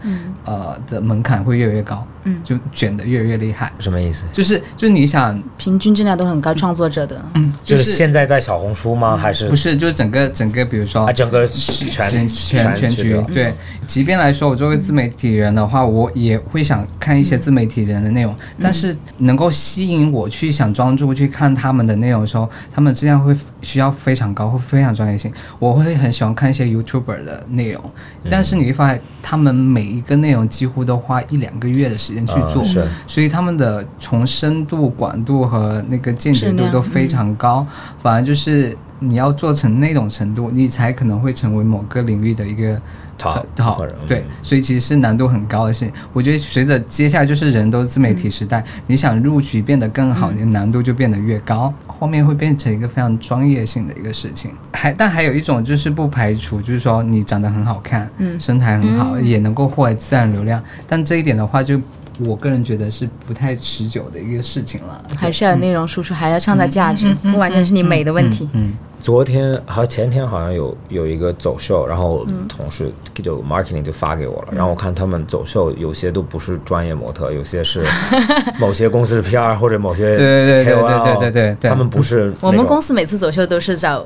[0.45, 3.71] 呃的门槛会越来越高，嗯就卷的越来越厉害。
[3.79, 4.25] 什么意思？
[4.31, 7.23] 就是就是你想，平均质量都很高，创作者的。
[7.33, 9.17] 嗯就是现在在小红书吗？
[9.17, 11.11] 还是不是就是整个整个，比如说啊？
[11.11, 13.53] 整个全全全全局局对，
[13.87, 25.31] 即便来说，我作为自媒体人的话，我也会想看一些自媒体人的内容，但是能够吸引我去想专注去看他们的内容的时候，他们质量会需要非常高，会非常专业性。
[25.59, 27.81] 我会很喜欢看一些 YouTuber 的内容，
[28.29, 37.65] 但是你会发现，他们每一个内容几乎都花一两个月的时间去做，嗯所以他们的从深度、广度和那个见解度都非常高，
[37.97, 42.81] 反而就是你要做成那种程度，你才可能会成为某个领域的一个
[43.23, 45.93] 好对，所以其实是难度很高的事情。
[46.11, 54.51] 我觉得随着接下来就是人都自媒体时代，你想入局变得更好，你的难度就变得越高，后面会变成一个非常专业性的一个事情。
[54.73, 61.79] 还但还有一种就是不排除，就是说你长得很好看，嗯身材很好，也能够获得自然流量，但这一点的话就。
[62.25, 68.47] 我个人觉得是不太持久的一个事情了，还是要有内容输出，还要创造价值，不完全是你美的问题。
[68.53, 77.83] 嗯，昨天好前天好像有有一个走秀，然后同事就 marketing 就发给我了，然后我看他们走秀有些都不是专业模特，有些是
[78.59, 84.05] 某些公司的 PR 或者某些对对对对对对对对他们不是我们公司司每次走秀都是找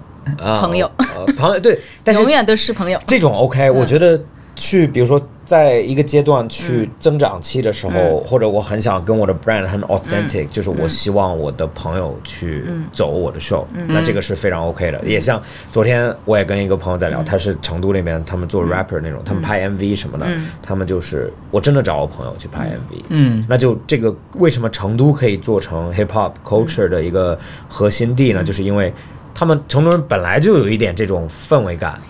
[0.61, 0.89] 朋友，
[1.35, 2.99] 朋友对，但是 永远都是朋友。
[3.07, 4.19] 这种 OK，我觉得
[4.57, 14.99] 去比如说在一个阶段去增长期的时候，或者我很想跟我的 brand 很 authentic，、就是我希望我的朋友去走我的 show，、那这个是非常 OK 的。
[15.05, 15.41] 也像
[15.71, 20.27] 昨天我也跟一个朋友在聊，他是成都那边，他们做 rapper 那种，他们拍 MV 什么的，
[20.61, 27.39] 他们就是我真的找我朋友去拍 MV，嗯，那就这个为什么成都可以做成 hip hop culture 的一个
[27.69, 28.43] 核心地呢？
[28.43, 28.91] 就是因为
[29.37, 32.01] 他们成都人本来就有一点这种氛围感，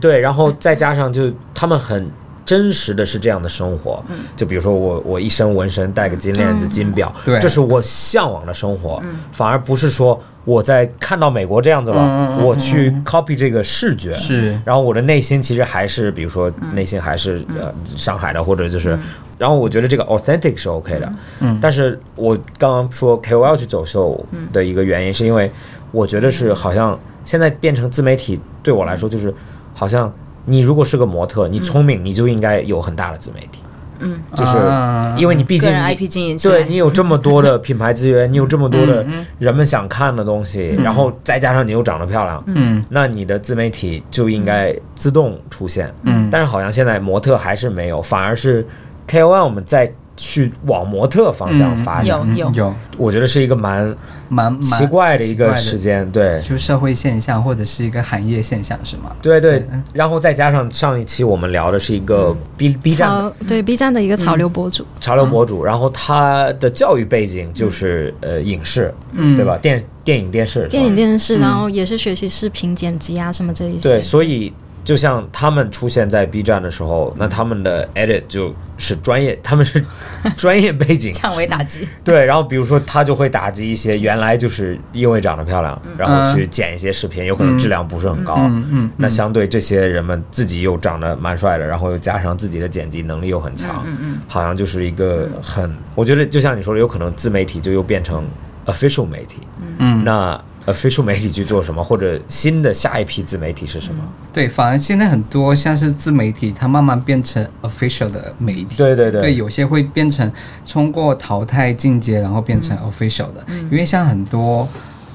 [0.00, 2.06] 对，然后再加上就他们很。
[2.48, 4.02] 真实的是这样的生活，
[4.34, 9.02] 就比如说我我一身纹身，戴个金链子、金表，这是我向往的生活，
[9.32, 14.58] 反而不是说我在看到美国这样子了，我去 copy 这个视觉，是。
[14.64, 18.98] 然后我的内心其实还是，比如说内心还是呃上海的，或者就是，
[19.36, 24.18] 然后我觉得这个 authentic 是 OK 的，嗯，但是我刚刚说 KOL 去走秀
[24.54, 25.52] 的一个原因，是因为
[25.90, 29.32] 我觉得是好像现在变成自媒体对我来说就是
[29.74, 30.12] 好像
[30.44, 33.60] 你如果是个模特，你聪明你就应该有很大的自媒体，
[34.00, 35.14] 嗯，就是啊。
[35.18, 39.04] 因为你毕竟个人你 IP 经营起来对你有这么多的品牌资源，你有这么多的
[39.38, 46.28] 人们想看的东西，然后再加上你又长得漂亮，嗯，那你的自媒体就应该自动出现，嗯。
[46.30, 48.66] 但是好像现在模特还是没有，反而是
[49.08, 52.50] KOL 我们在去往模特方向发展，有有。
[52.50, 52.74] 嗯有。
[52.98, 53.96] 我觉得是一个蛮
[54.28, 56.38] 蛮蛮奇怪的一个时间，对。
[56.42, 59.14] 就社会现象或者是一个行业现象是吗？
[59.22, 69.38] 对对，然后再加上上一期我们聊的是一个 B B 站对 B 站的一个潮流博主，潮流博主，然后他的教育背景就是呃影视，嗯。
[69.38, 69.56] 对吧？
[69.62, 73.88] 电电影电视电影电视，然后也是学习视频剪辑啊什么这一些。
[73.88, 74.52] 对，所以
[74.88, 79.84] 就像他们出现在 B 站的时候，那他们的 edit 就是专业，他们是
[80.34, 81.86] 专业背景，降维打击。
[82.02, 82.24] 对。
[82.24, 88.36] 然后比如说他就会打击一些原来就是因为长得漂亮，然后去剪一些视频，有可能质量不是很高。
[88.38, 93.84] 嗯嗯，那相对这些人们自己又长得蛮帅的，然后又加上自己的剪辑能力又很强，
[94.26, 98.24] 好像就是一个很，我觉得就像你说的，有可能自媒体就又变成
[98.64, 99.40] official 媒体。
[99.80, 100.40] 嗯那
[100.72, 104.02] official 媒体去做什么，或者新的下一批自媒体是什么？
[104.32, 108.76] 对，反而现在很多像是自媒体，它慢慢变成 official 的媒体。
[108.76, 110.30] 对对对对，有些会变成
[110.70, 113.44] 通过淘汰进阶，然后变成 official 的。
[113.70, 114.68] 因为像很多，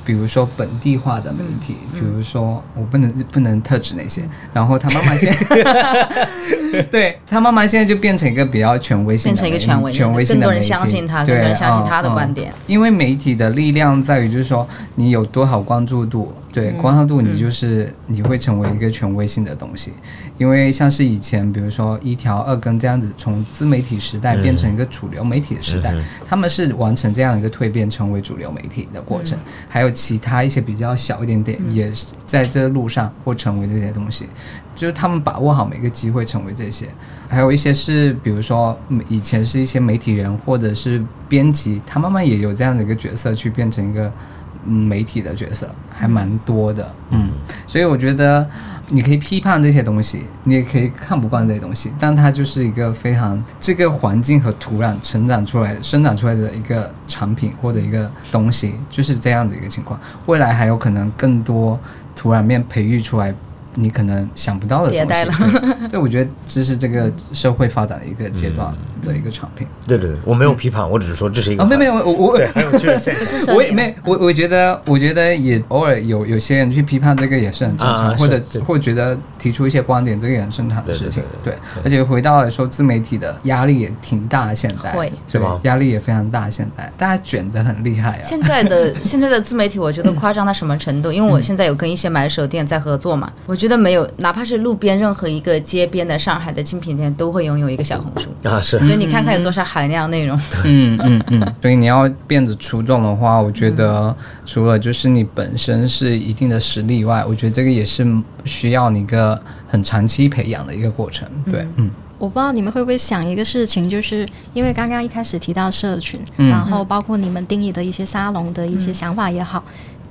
[0.05, 4.21] 比如说本地化的媒体，比如说我不能不能特指那些，
[4.53, 12.53] 然后他妈妈现在， 对他妈妈现在就变成一个比较权威性的变成一个权威，权威性的媒体，更多人相信他，更对多人相信他的观点。
[12.67, 16.77] 因为媒体的力量在于，就是说你有多少关注度，对嗯。
[16.77, 19.91] 关注度，你就是、你会成为一个权威性的东西。
[20.37, 29.37] 因为像是以前，比如说一条、二更这样子，从自媒体时代变成一个主流媒体的时代，嗯他们是完成这样一个蜕变，成为主流媒体的过程。
[29.67, 34.27] 还有其他一些比较小一点点，也是在这路上或成为这些东西。
[34.75, 36.87] 就是他们把握好每个机会成为这些，
[37.29, 44.13] 还有一些是比如说嗯以前是一些媒体人或者是编辑，他慢慢也有这样的一个角色去变成一个嗯
[44.66, 47.30] 媒体的角色，还蛮多的，嗯，
[47.68, 48.47] 所以我觉得
[48.89, 59.99] 你可以批判这些东西，你也可以看不惯这些东西，但它就是一个非常这个环境和土壤成长出来、生长出来的一个产品或者一个东西，就是这样的一个情况。
[60.26, 61.80] 未来还有可能更多
[62.16, 63.34] 土壤面培育出来。
[63.76, 65.34] 你可能想不到的东西，迭代了。
[65.39, 69.67] 对，对，我觉得这是这个社会发展的一个阶段的一个产品。
[69.88, 73.55] 对对对，我没有批判，我只是说这是一个啊，没有没有，我我对很有趣的现象。
[73.55, 81.24] 我也没我我觉得我觉得也偶尔有有些人去批判这个也是很正常，啊或者或觉得提出一些观点，这个也很正常的事情。
[81.43, 84.93] 对对，而且回到来说，自媒体的压力也挺大，现在。
[85.28, 85.59] 是吗？
[85.63, 86.91] 压力也非常大，现在。
[86.97, 88.24] 大家卷得很厉害啊。
[88.24, 91.11] 现在的现在的自媒体，我觉得夸张到什么程度？
[91.11, 98.30] 因为我现在有跟一些买手店在合作嘛，我觉得没有，哪怕是路边任何一个街边的上海的精品店，都会拥有一个小红书。
[98.49, 98.78] 啊，是。
[98.82, 100.38] 所以你看看有多少海量内容。
[100.66, 108.05] 嗯嗯嗯，所以你要变得出众的话，我觉得除了就是你本身是一定的实力以外，我觉得这个也是
[108.43, 111.26] 需要你一个很长期培养的一个过程。
[111.49, 111.89] 对，嗯。
[112.20, 116.49] 我不知道你们会不会想一个事情，就是因为刚刚一开始提到社群，嗯。
[116.49, 119.64] 然后包括你们定义的一些沙龙的一些想法也好，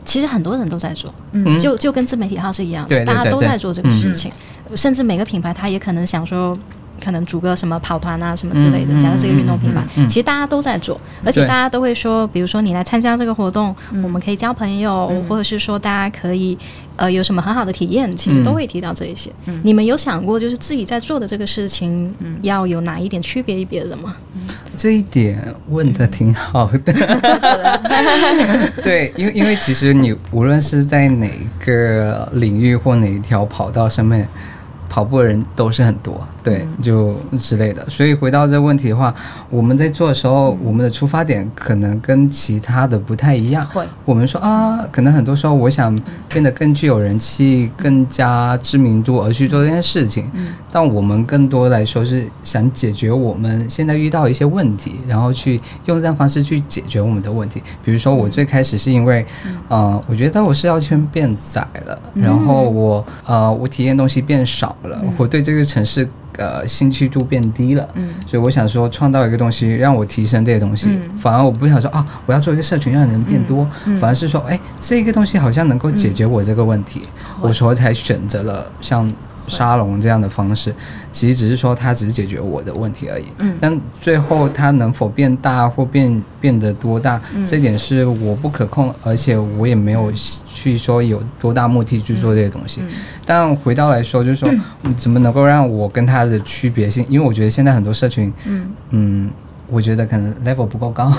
[0.05, 1.59] 其实很多人都在做，嗯。
[1.59, 4.33] 就就跟自媒体号是一样大家都在做这个事情，
[4.75, 6.59] 甚至每个品牌他也可能想说。
[7.03, 16.57] 可能组个什么跑团啊什么之类的，嗯假如是一个运动品牌，嗯嗯嗯其实大家都在做，而且大家都会说，比如说你来参加这个活动，我们可以交朋友，或者是说大家可以
[16.97, 19.31] 呃有什么很好的体验，其实都会提到这一些。
[19.63, 24.15] 你们有想过，就是自己在做的这个事情，要有哪一点区别于别人吗？
[24.77, 26.93] 这一点问的挺好的。
[28.83, 31.29] 对，因为因为其实你无论是在哪
[31.65, 34.27] 个领域或哪一条跑道上面。
[34.89, 37.89] 跑步的人都是很多，对，就之类的。
[37.89, 39.15] 所以回到这个问题的话，
[39.49, 43.65] 我们在做的时候，我们的出发点可能跟其他的不太一样。
[43.67, 45.97] 会，我们说啊，可能很多时候我想
[46.29, 50.29] 变得更具有人气、更加知名度而去做这件事情，
[50.73, 57.63] 但我们更多来说是想解决我们现在遇到一些问题，然后去用这样方式去解决我们的问题。
[57.85, 59.25] 比如说，我最开始是因为，
[59.69, 66.09] 呃，我觉得我社交圈变窄了，然后我呃，我体验东西变少了，我对这个城市。
[66.39, 73.67] 呃，兴趣度变低了，嗯，所以我想说，创造一个东西让我提升这些东西，反而我不想说啊，我要做一个社群让人变多，
[73.99, 77.03] 反而是说，哎，这个东西好像能够解决我这个问题，
[77.41, 79.11] 我所以才选择了像
[79.49, 80.75] 沙龙这样的方式，
[81.11, 83.25] 其实只是说它只是解决我的问题而已。
[83.39, 90.13] 嗯，但最后它能否变大或变变得多大，这点是我不可控，而且我也没有
[90.47, 92.83] 去说有多大目的去做这些东西。
[93.25, 94.49] 但回到来说，就是说，
[94.83, 97.05] 你怎么能够让我跟它的区别性？
[97.09, 98.33] 因为我觉得现在很多社群，
[98.91, 99.31] 嗯
[99.73, 101.11] 我觉得可能 level 不够高。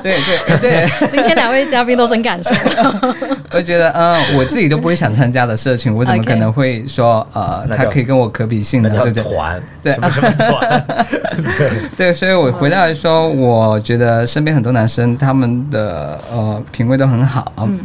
[0.00, 2.54] 对 对对， 今天两位嘉宾都真敢说，
[3.50, 8.88] 我觉得，嗯，我自己都不会想参加的社群，我怎么可能会说，呃，他可以跟我可比性呢？
[8.88, 9.24] 对不对？
[9.24, 9.92] 团，对。
[9.94, 10.84] 什么什么团，
[11.96, 17.78] 对，所以我回到来说，我觉得身边很多男生他们的呃品味都很好，嗯，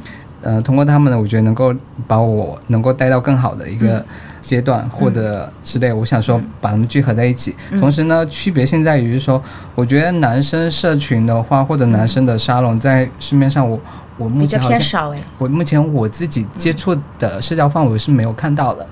[0.43, 1.74] 呃，通过他们呢，我觉得能够
[2.05, 4.05] 把我能够带到更好的一个
[4.48, 7.54] 阶段，或者之类，我想说把它们聚合在一起。
[7.78, 9.43] 同时呢，区别性在于说，
[9.76, 13.78] 我觉得男生社群的话，或者男生的沙龙，在市面上我
[14.18, 15.22] 我目前好像偏少哎。
[15.38, 18.88] 我目前我自己接触的社交范围是没有看到的。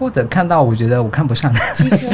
[0.00, 2.06] 或者看到我觉得我看不上的，机车，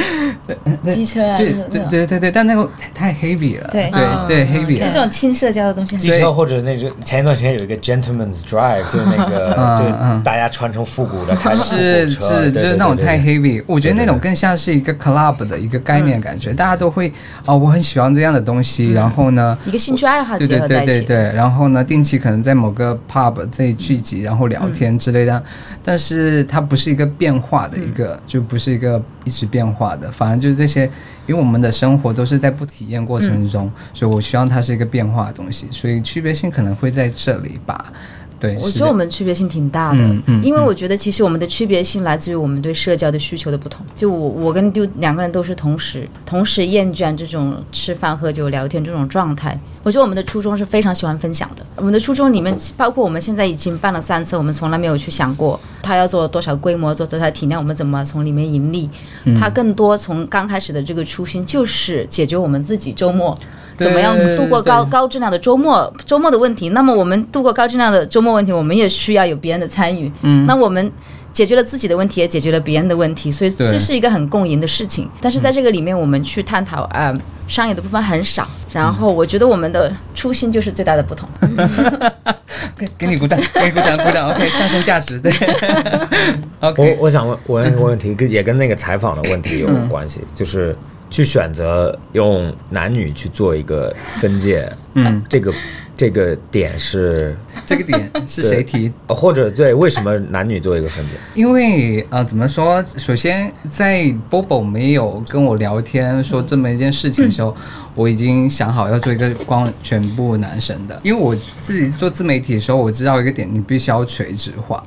[0.93, 3.89] 机车啊，对对对对对，但那个太 heavy 了，对。
[3.89, 4.91] 对对嗯 heavy 就了。
[4.91, 9.53] 这种轻社交的东西很机车或者那种前一段时间有一个 Gentleman's Drive，就是那个
[10.01, 13.17] 嗯大家穿成复古的开着复是古车，是，对就是那种太。
[13.17, 13.39] 对对对。
[13.39, 14.23] heavy，我觉得那种对对对。
[14.29, 17.11] 更像是一个 club 的一个概念感觉，大家都会
[17.45, 20.85] 哦，我很喜欢这样的东西，然后呢，一个兴趣爱好对对结合在一起。
[20.85, 25.41] 对对对，然后呢，定期可能在某个 pub 这里聚集，然后聊天之类的，
[25.83, 30.85] 但是它不是一个变化的一个，就不是一个一直变化的，反正就是这些，
[31.25, 37.93] 因为我们的生活都是在不体验过程中，所以我希望它是一个变化的东西，所以区别性可能会在这里吧。
[38.39, 43.85] 对，我觉得我们区别性挺大的，嗯嗯因为嗯我觉得其实我们的区别性来自于我们对社交的需求的不同。
[43.95, 49.59] 就我我跟丢两个人都是同时同时厌倦这种吃饭喝酒聊天这种状态。
[49.83, 51.65] 我觉得我们的初衷是非常喜欢分享的。
[51.77, 58.89] 我们的初衷里面包括我们现在已经办了三次，我们从来没有去想过他要做多少规模，做多少体量，我们怎么从里面盈利。
[59.23, 63.35] 嗯它更多从刚开始的这个初心就是解决我们自己周末。
[63.77, 65.93] 对怎么样度过高高质量的周末？
[66.05, 70.11] 周末的问题，那么我们度过高质量的周末问题，我们也需要有别人的参与。
[70.21, 70.91] 嗯，那我们
[71.31, 75.07] 解决了自己的问题，也解决了别人的问题，所以这是一个很共赢的事情。
[75.21, 77.15] 但是在这个里面，我们去探讨呃
[77.47, 78.47] 商业的部分很少。
[78.73, 81.27] 然后我觉得我们的初心就是最大的不同。
[82.77, 85.31] 给给你鼓掌，给你鼓掌，鼓掌，OK，上升价值，对，
[86.59, 90.75] OK，我想问问一个问题，跟也跟那个采访的问题有关系，就是
[91.09, 95.53] 去选择用男女去做一个分界，嗯，这个
[95.95, 97.35] 这个点是，
[97.65, 98.91] 这个点是谁提？
[99.07, 101.11] 呃或者对为什么男女做一个分界？
[101.33, 102.83] 因为呃，怎么说？
[102.97, 107.55] 首先，在 Bobo 没有跟我聊天说这么一件事情的时候，
[107.95, 110.99] 我已经想好要做一个光全部男神的。
[111.03, 114.83] 因为我自己做自媒体的时候，我知道一个点，你必须要垂直化。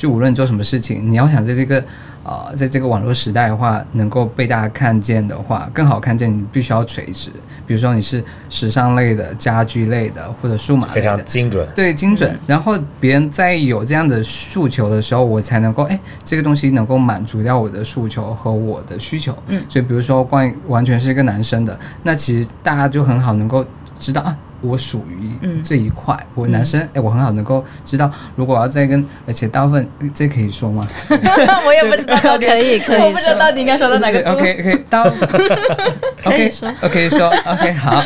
[0.00, 1.84] 就无论做什么事情，你要想在这个
[2.24, 7.28] 呃，在这个网络时代的话，能够被大家看见的话，更好看见，你必须要垂直。
[7.66, 11.68] 比如说你是时尚类的、家居类的或者数码非类的，常精准。
[11.74, 12.34] 对，精准。
[12.46, 19.36] 然后别人在有这样的诉求的时候，我才能够哎，这个东西能够满足掉我的诉求和我的需求。
[19.48, 23.62] 嗯所以比如说关于完全是一个男生的，那其实大家就很好能够
[23.98, 24.34] 知道啊。
[24.60, 25.62] 我属于嗯。
[25.62, 30.86] 这一块，我男生，哎、我很好能够知道，如果我要再跟，而且大部分这可以说吗？
[31.66, 34.30] 我也不知道可以可以我不知道到底应该说到哪个度。
[34.30, 35.28] ？OK OK，大部分
[36.24, 38.02] 可以 OK 说 OK 说 OK 好，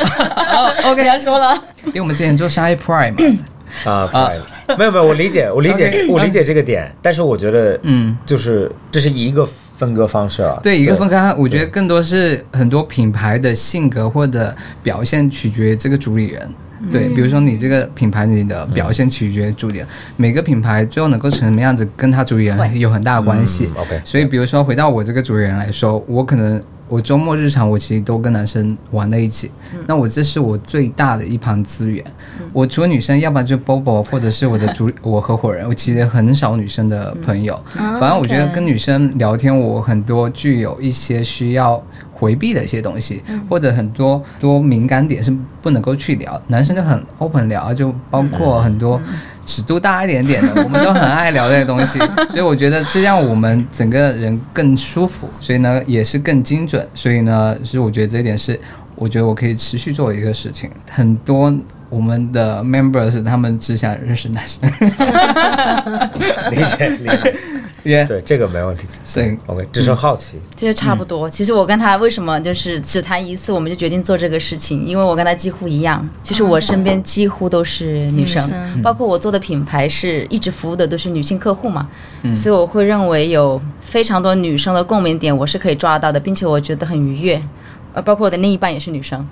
[0.91, 1.55] OK，要说了。
[1.87, 4.29] 因为我们之前做商业 Prime 嘛，啊，
[4.67, 9.47] 对没有没有，我理解，我理解我理解这个点，但是我觉得，嗯，就是这是一个
[9.77, 10.59] 分割方式啊。
[10.63, 16.55] 对一个分割，我觉得更多是很多品牌的性格或者表现取决于这个主理人。
[16.93, 23.71] 对，比如说你这个品牌你的表现取决于主理人，每个品牌最后能够成什么样子，跟他主理人有很大的关系。
[23.75, 29.51] 嗯 OK，所以，比如说回到我这个主理人来说，我可能我周末日常我其实都跟男生玩在一起，
[29.87, 32.05] 那我这是我最大的一盘资源。
[32.53, 37.59] 我除了女生，要不然就 Bobo 或者是我的主 我合伙人，我其实很少女生的朋友。
[37.75, 41.83] 反正我觉得跟女生聊天，我很多具有一些需要
[42.13, 46.41] 回避的一些东西，或者很多多敏感点是不能够去聊。
[46.49, 49.01] 男生就很 open 聊，就包括很多
[49.55, 52.01] 尺度大一点点的，我们都很爱聊这些东西。
[52.29, 56.85] 所以我觉得这让我们整个人更舒服，所以呢也是更精准。
[56.93, 58.59] 所以呢，是我觉得这一点是
[58.97, 60.69] 我觉得我可以持续做的一个事情。
[60.91, 61.55] 很多
[61.95, 64.61] 我们的 members 他们只想认识男生，
[66.51, 67.35] 理 解理解，
[67.85, 68.89] 也 对这个没问题。
[69.05, 71.07] 所以 OK，只是好奇，其实差不嗯。
[71.07, 71.31] 多。
[71.31, 78.43] 其实我跟他为什么就是只谈一次，我们就决定做这个事情，因为我跟他几乎一样，其实我身边几乎都是女生，
[78.83, 81.87] 包括我做的品牌是一直服务的都是女性客户嘛，
[82.23, 82.35] 嗯。
[82.35, 87.41] 所以我会认为有非常多女生的共鸣点，我是可以抓到的，并且我觉得很愉悦。
[87.95, 89.27] 呃，包括我的另一半也是女生，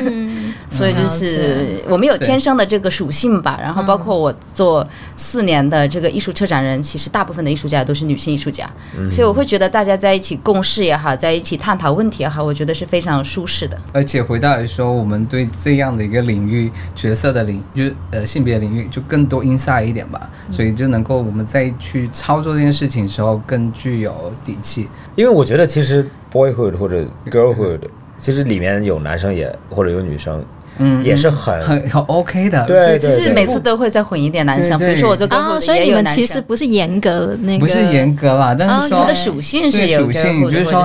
[0.70, 3.58] 所以就是我们有天生的这个属性吧。
[3.60, 4.86] 然后包括我做
[5.16, 8.70] 四年的这个艺术策展人，其实大部分的艺术家都是女性艺术家，
[9.10, 13.80] 所以我会觉得大家在一起共事也好，在一起探讨问题也好，我觉得是非常舒适的。
[13.92, 24.88] 而且回到来说，我们对这样的一个领域角色的领，就是呃性别领域，就更多 inside 一点吧，所以就能够我们在去操作这件事情的时候更具有底气。
[25.16, 27.78] 因为我觉得其实 boyhood 或者 girlhood，
[28.18, 30.44] 其实里面有男生也或者有女生，
[30.78, 32.64] 嗯也是很很很 OK 的。
[32.66, 40.80] 对这其实每次都会再混一点男生，比如说我做客户哦，的所以你们其实不是严格那个，不是严格啦，但哦是说它的属性是属性，就是说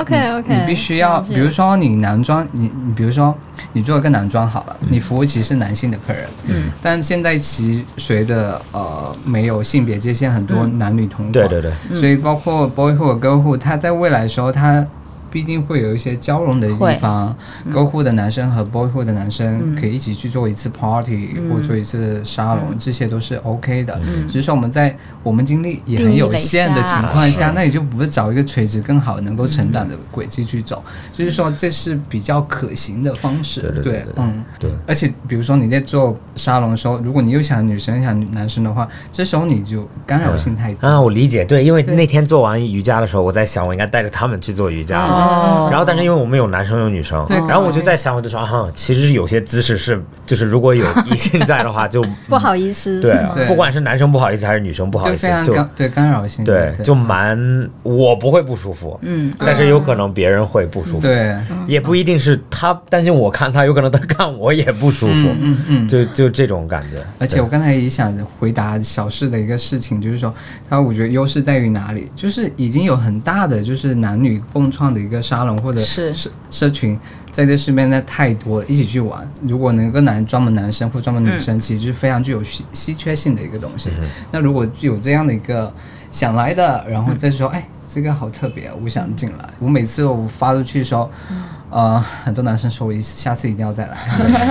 [0.00, 3.34] ，OK OK，你必须要，比如说你男装，你你比如说
[3.72, 11.58] 你做一个男装好了，你服务其实是男性的客人，嗯，但现在其实随着呃没有性别界限，很多男女同款，对对。
[11.60, 14.86] 对，所以包括 boyhood、girlhood，它在未来的时候，它
[15.30, 17.34] 必定会有一些交融的地方。
[17.70, 24.00] girlhood 的男生和 boyhood 的男生可以一起去做一次 party、或做一次沙龙，这些都是 OK 的。
[24.26, 30.82] 只是说我们在我们精力也很有限的情况下，那你就不是找一个垂直更好能够成长的轨迹去走。
[31.12, 33.60] 就是说这是比较可行的方式。
[33.60, 34.44] 对对对对对嗯。
[34.58, 40.86] 对，而且，比如说你在做沙龙的时候，如果你又想女生又想男生的话，这时候你就干扰性太多。
[40.86, 44.98] 啊，我理解，对，因为那天做完瑜伽的时候，我在想，我应该带着他们去做瑜伽。
[45.18, 45.68] 哦。
[45.70, 65.88] 然后，但是因为我们有男生有女生，对然后我就在想，我就说啊，其实有些姿势是，就是如果有异性在的话，就 不好意思，对不管是男生不好意思还是女生不好意思就对干扰性，对，就蛮我不会不舒服，嗯，但是有可能别人会不舒服，对，也不一定是他担心我看他，有可能他看我也不舒服，嗯嗯。
[65.88, 66.98] 就就这种感觉。
[67.18, 70.32] 而且我刚才也想回答小事的一个事情，就是说，
[70.68, 72.10] 他我觉得优势在于哪里？
[72.14, 76.98] 就是已经有很大的就是男女共创的一个沙龙或者是社社群，
[77.32, 79.28] 在这市面那太多了，一起去玩。
[79.42, 83.90] 如果能够男专门男生或专门女生，其实是非常具有稀稀缺性的一个东西。
[84.30, 85.72] 那如果有这样的一个
[86.10, 89.48] 想来的，然后再说，哎，这个好特别，我想进来。
[89.58, 91.10] 我每次我发出去的时候。
[91.70, 93.98] 呃，很多男生说我一下次一定要再来，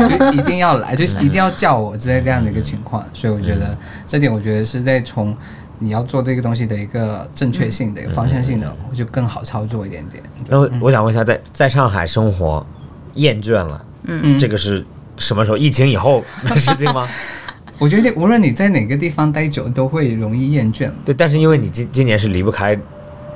[0.08, 3.76] 就 一定要来，就是一定要叫我之类这样的一个情况，所以我觉得
[4.06, 5.36] 这点我觉得是在从
[5.80, 10.24] 你要做这个东西的一个正确性的一个方向性的，我就更好操作一点点。
[10.50, 12.66] 然后我想问一下，在在上海生活
[13.14, 14.86] 厌倦了，嗯，这个是
[15.18, 15.58] 什么时候？
[15.58, 17.08] 疫情以后 的事情吗？
[17.78, 20.90] 我觉得无论你在哪个地方待久，都会容易厌倦。
[21.06, 22.76] 对，但是因为你今今年是离不开，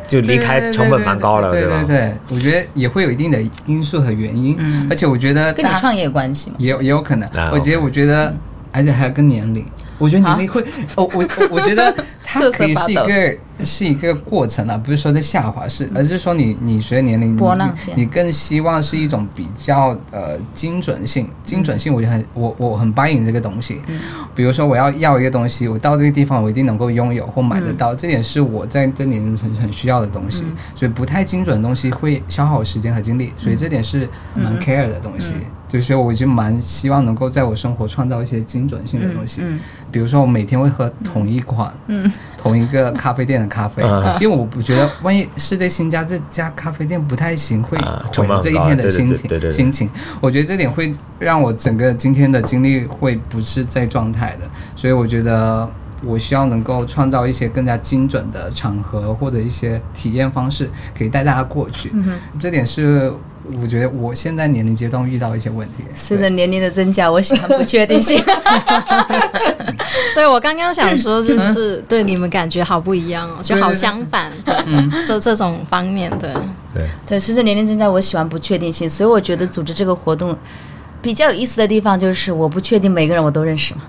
[0.07, 1.83] 就离开成本蛮高了，对吧？
[1.85, 4.57] 对对，我觉得也会有一定的因素和原因，
[4.89, 6.55] 而且我觉得跟你创业有关系吗？
[6.57, 8.35] 也有也有可能啊，我觉得我觉得，
[8.71, 9.63] 而且还有跟年龄。
[10.01, 10.61] 我觉得你那会，
[10.95, 17.93] 哦，我我我觉得它瑟瑟可以是一个是一个过程啊，不是说在下滑，是而是说你你随着年龄，你波浪线。
[17.97, 23.81] 你更希望是一种比较呃精准性，精准性我就很我我很 buying 这个东西。
[24.33, 30.45] 比如说我要要一个东西，我到这个地方我一定能够拥有或买得到，这点是我在这年龄层很需要的东西。
[30.73, 35.33] 所以不太精准的东西会消耗我时间和精力，所以这点是蛮 care 的东西。
[35.67, 39.39] 就是我就蛮希望能够在我生活创造一些精准性的东西。
[39.41, 39.57] 嗯。
[39.89, 42.11] 比如说我每天会喝同一款，嗯，
[42.41, 49.89] 同一个咖啡店的咖啡，嗯因为我不觉得万一是在新家这家咖啡店不太行，会啊毁了这一天的心情心情。
[50.19, 55.69] 我觉得这点会让我整个今天的精力会不是在状态的，所以我觉得。
[56.03, 61.91] 我需要能够创造一些更加精准的场合或者一些体验方式，可以带大家过去。
[61.93, 63.13] 嗯这点是
[63.61, 65.83] 我觉得我现在年龄阶段遇到一些问题。
[65.93, 68.21] 随着年龄的增加，我喜欢不确定性。
[70.15, 74.65] 对我刚刚想说，就是对你们感觉好不一样哦，就好对对对相反的，
[75.05, 76.41] 就这种方面的。
[76.73, 80.37] 对，对，随着年龄增加，我喜欢不确定性，所以我觉得组织这个活动。
[81.01, 83.81] 比较有意思的地方就是，我不确定每个人我都认识嘛。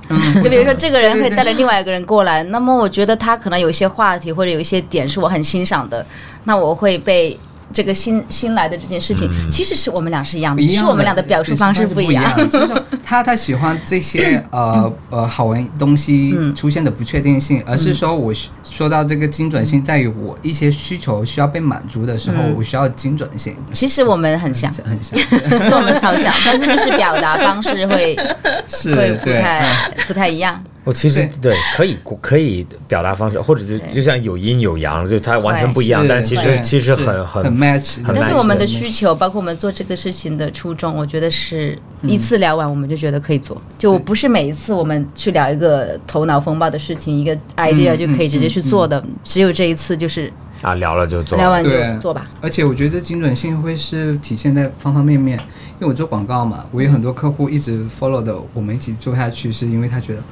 [0.43, 6.07] 就比如说，这个人会带了另外一个人过来，那么我觉得他可能有一些话题或者有一些点是我很欣赏的，
[6.45, 7.39] 那我会被
[7.73, 12.25] 这个新新来的这件事情，其实是我们俩是一样的，只是我们俩的表述方式不一一样。
[13.05, 18.33] 他他喜欢这些呃呃好玩东西出现的不确定性，而是说我
[18.65, 25.19] 说到这个精准性，在于我一些需求需要被满足的时候，我需要精准性，其实我们很像，很像，
[25.63, 28.17] 是我们超像，但是就是表达方式会
[28.67, 29.31] 是会不。
[29.43, 30.63] 太不太一样。
[30.85, 31.57] 我其实对。
[31.75, 50.31] 可以可以表达方式，或者就就像有阴有阳，就它完全不一样，是但其实其实很很很 match，很但是我们的的需求，包括我们做这个事情的初衷，我觉得是一次聊完我们就觉得可以做，就不是每一次我们去聊一个头脑风暴的事情，一个 idea 就可以直接去做的，只有这一次就是
[50.61, 51.39] 啊聊了就做。
[51.39, 52.29] 聊完就做吧。
[52.41, 60.23] 而且我觉得精准性会是体现在方方面面，因为我做广告嘛，我有很多客户一直 follow 的，我们一起做下去，是因为他觉得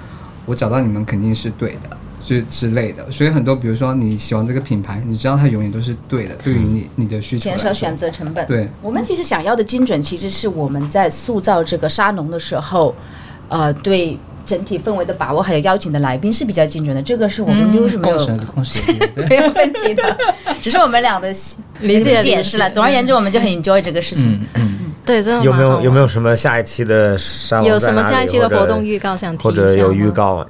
[0.47, 3.11] 我找到你们肯定是对的，之之类的。
[3.11, 8.47] 所以很多，比如说你喜欢这个品牌，你知道它永远都是对的，对于你你的需求减少选择成本。
[8.47, 12.95] 对，我们其实想要的精准，其实是我们在塑造这个沙龙的时候，
[13.49, 17.01] 呃，对整体氛围的把握，还有邀请的来宾是比较精准的。
[17.01, 18.17] 这个是我们丢是没有、
[19.29, 20.19] 没有问题的，
[20.61, 21.29] 只是我们俩的
[21.81, 22.69] 理解解释了。
[22.71, 24.33] 总而言之，我们就很 enjoy 这个事情。
[24.33, 24.79] 嗯嗯，
[25.11, 30.47] 对，真的有没有有没有有什么下一期的沙龙有什么下一期的活动预告想听一下或者有预告，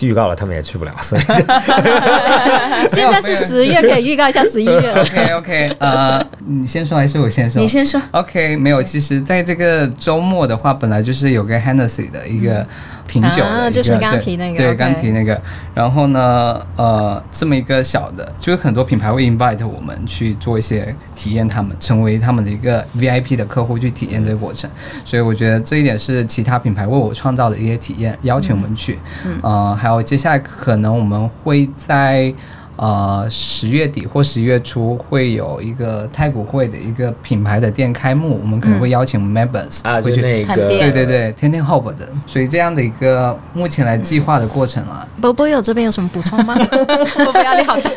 [0.00, 1.20] 预告了他们也去不了，所以
[2.90, 4.92] 现在是十月，可以预告一下十一月。
[5.00, 7.62] OK OK，呃，你先说还是我先说？
[7.62, 8.00] 你先说。
[8.10, 8.82] OK，没有。
[8.82, 12.66] 其实，在这个周末的话，本来就是有个 Hennessy 的一个
[13.06, 15.40] 品酒的就是刚提那个对，刚提那个。
[15.74, 24.68] 然后呢，呃，这么一个小的，就是很多品牌会 invite 我们去做一些体验，他们成为他们的一个 VIP 的客户去体验这个过程。
[25.04, 28.98] 所以我觉得这一点是其他品牌为我创造的一些体验，邀请我们去。
[29.24, 32.32] 嗯呃，还有接下来可能我们会在。
[32.76, 40.20] 呃，十月底或十月初会有一个太古汇的一个品牌的店开幕，我们可能会邀请 members 啊，就会去。
[40.20, 46.54] 那个看店对对对，天天 Hope 的，所以这样的一个目前来计划的过程啊，波波有这边有什么补充吗？
[46.54, 47.90] 波波压力好大。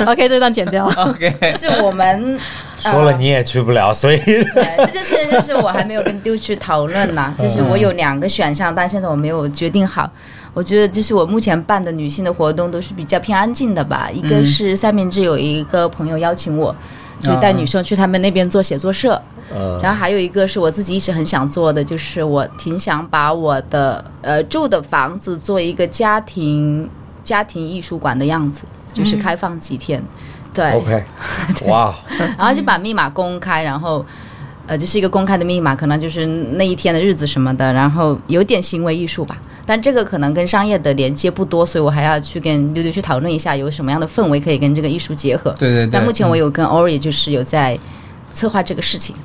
[0.06, 0.86] OK，这段剪掉。
[0.96, 2.38] OK，就是我们
[2.76, 10.10] 说了你也去不了，所以对，这 就是就是我还没有跟丢去讨论呢，就是我有两个选项，但现在我没有决定好。
[10.52, 16.74] 我觉得就是我目前办的女性的活动都是比较偏安静的吧，一个是三明治有一个朋友邀请我，
[17.20, 19.20] 就带女生去他们那边做写作社，
[19.54, 26.88] 呃，然后还有一个是我自己一直很想做的，就是我挺想把我的呃住的房子做一个家庭
[27.22, 30.02] 家庭艺术馆的样子，就是开放几天，
[30.52, 30.72] 对。
[30.72, 31.04] OK，
[31.68, 31.94] 哇，
[32.36, 34.04] 然后就把密码公开，然后
[34.70, 39.36] 呃，就是一个公开的密码，可能就是那一天的日子什么的，然后有点行为艺术吧。
[39.66, 45.50] 但这个可能跟商业的连接不多，所以我还要去跟丢丢去讨论一下，有什么样的氛围可以跟这个艺术结合。
[45.58, 45.90] 对对对。
[45.90, 47.76] 但目前我有跟 Ori 就是有在
[48.32, 49.16] 策划这个事情。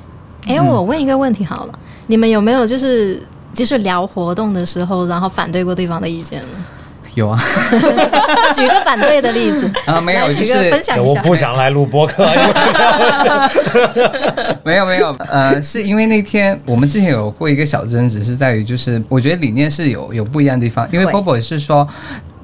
[0.48, 1.78] 哎，我问一个问题好了，
[2.08, 3.22] 你们有没有就是
[3.54, 6.48] 就是聊活动的时候，然后反对过对方的意见呢？
[7.16, 7.36] 有啊
[8.54, 11.20] 举个反对的例子， 啊没有，就是分享一下。
[11.20, 12.24] 我不想来录播客，
[14.62, 21.88] 没有没有，呃，是因为那天我们之前有过一个小争执，是在于就是我觉得理念是有有不一样的地方，因为会 Bobo 是说。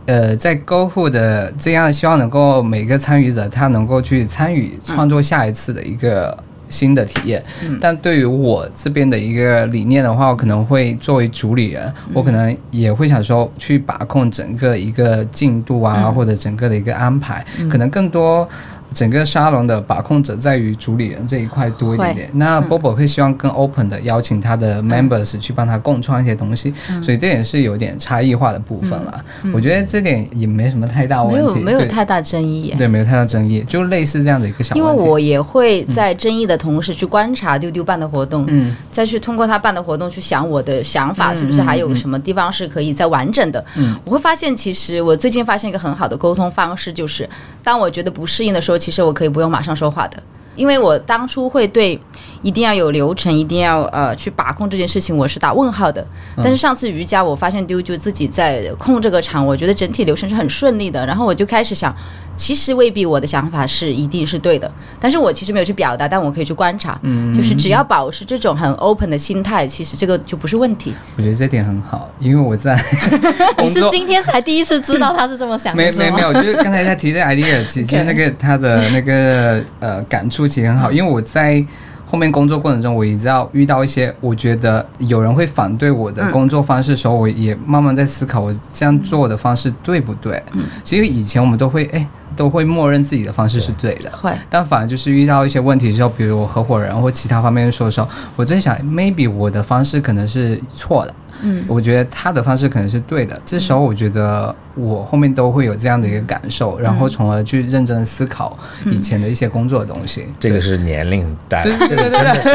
[0.04, 6.36] 呃，在 Go 户的这样，希望能够每个参与者他能够去参与创作下一次的一个
[6.72, 7.44] 新的体验。
[7.80, 18.48] 但对于我这边的一个理念的话，我可能会作为主理人，我可能也会想说去把控整个一个进度啊，或者整个的一个安排，可能更多。
[18.94, 22.30] 整个沙龙的把控者在于主理人这一块多一点点。
[22.34, 29.24] 那 Bobo 会希望更 open 的邀请他的 members 去帮他共创一些东西，所以这也是有点差异化的部分了。
[29.52, 32.74] 我觉得这点也没什么太大问题，没有没有太大争议耶。
[32.78, 34.92] 对，没有太大争议，就类似这样的一个小因为。
[35.02, 43.64] 我也会在争议的同时去观察丢丢办的活动，嗯再去通过他办的活动去想我的想法是不是还有什么地方是可以再完整的。
[43.76, 47.28] 嗯我会发现，其实我最近发现一个很好的沟通方式，就是
[47.64, 50.20] 当我觉得不适应的时候，其实我可以不用马上说话的。
[50.56, 51.98] 因为我当初会对
[52.42, 56.04] 一定要有流程，一定要呃去把控这件事情，我是打问号的。
[56.36, 61.06] 但是上次瑜伽，我发现丢就自己在控这个场，我觉得整体流程是很顺利的。
[61.06, 61.94] 然后我就开始想，
[62.36, 64.70] 其实未必我的想法是一定是对的，
[65.00, 67.00] 但是我其实没有去表达，但我可以去观察。
[67.34, 70.92] 就是只要保持这种很 open 的心态，其实这个就不是问题。
[71.16, 72.76] 我觉得这点很好，因为我在
[73.62, 81.64] 你是今天才第一次知道他是这么想的，是吗没没没有，就是刚才他提的 idea，其实 就是那个他的那个呃感触其实很好，因为我在
[82.12, 90.42] 后面工作过程中，我也知道遇到一些我觉得有人会反对我的工作方式的时候，我也慢慢在思考我这样做的方式对不对。
[90.84, 92.06] 其实以前我们都会哎
[92.36, 98.06] 都会默认自己的方式是对的，会，但反而就是遇到一些问题的时候，比如我合伙人或其他方面说的时候，
[98.36, 103.40] 我在想，maybe 我的方式可能是错的，嗯，我觉得他的方式可能是对的。
[103.44, 108.56] 这时候我觉得我后面都会有这样的一个感受，然后从而去认真思考
[108.86, 110.26] 以前的一些工作的东西。
[110.38, 112.50] 这个是年龄带这个真的是，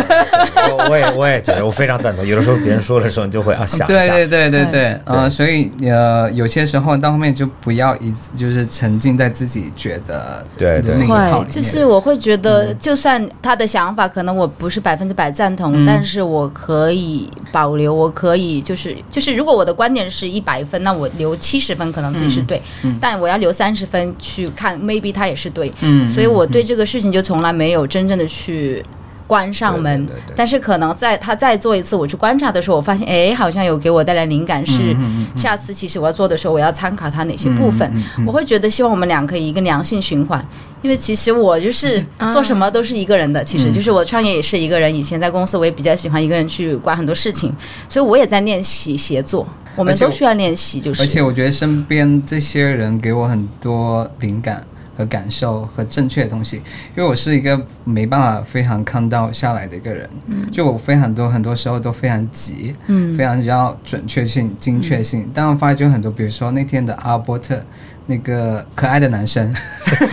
[0.72, 2.26] 我我也我也觉得我非常赞同。
[2.26, 5.00] 有的时候别人说的时候，你就会啊想对对对对对，对。
[5.06, 10.94] 呃，所以呃，有些时候到后面就不要一就是沉浸在自己觉得对对。
[10.94, 15.86] 的那一套里会，面，就是我会觉得，就算他的想法可能我不是百分之百赞同，嗯。
[15.86, 18.77] 但是我可以保留，我可以就是
[19.10, 22.62] 就是，如果我的观点是一百分，那我留七十分可能自己是对，
[23.02, 28.84] 但我要留三十分去看，maybe 他也是对，嗯，所以我对这个事情就从来没有真正的去
[29.28, 30.06] 关上门。
[30.08, 34.96] 对对对对但是可能在他再做一次，我去观察的时候，我发现，哎，好像有给我带来灵感，是
[35.36, 37.92] 下次其实我要做的时候，我要参考他哪些部分。
[38.26, 40.44] 我会觉得希望我们俩可以一个良性循环，
[40.82, 44.94] 因为其实我就是做什么都是一个人的，其实就是我创业也是一个人。
[44.96, 47.54] 以前在公司我也比较喜欢一个人去管很多事情，
[47.90, 49.46] 所以我也在练习协作。
[49.76, 54.66] 我们都需要练习，就是而且我觉得身边这些人给我很多灵感。
[54.98, 56.58] 和感受和正确的东西。
[56.96, 60.10] 因为我是一个没办法非常看到下来的一个人，
[60.52, 65.30] 就我非常多很多时候都非常急，嗯非常要准确性、精确性。
[65.34, 67.62] 但我发现就很多，比如说那天的阿波特。
[68.10, 69.54] 那个可爱的男生，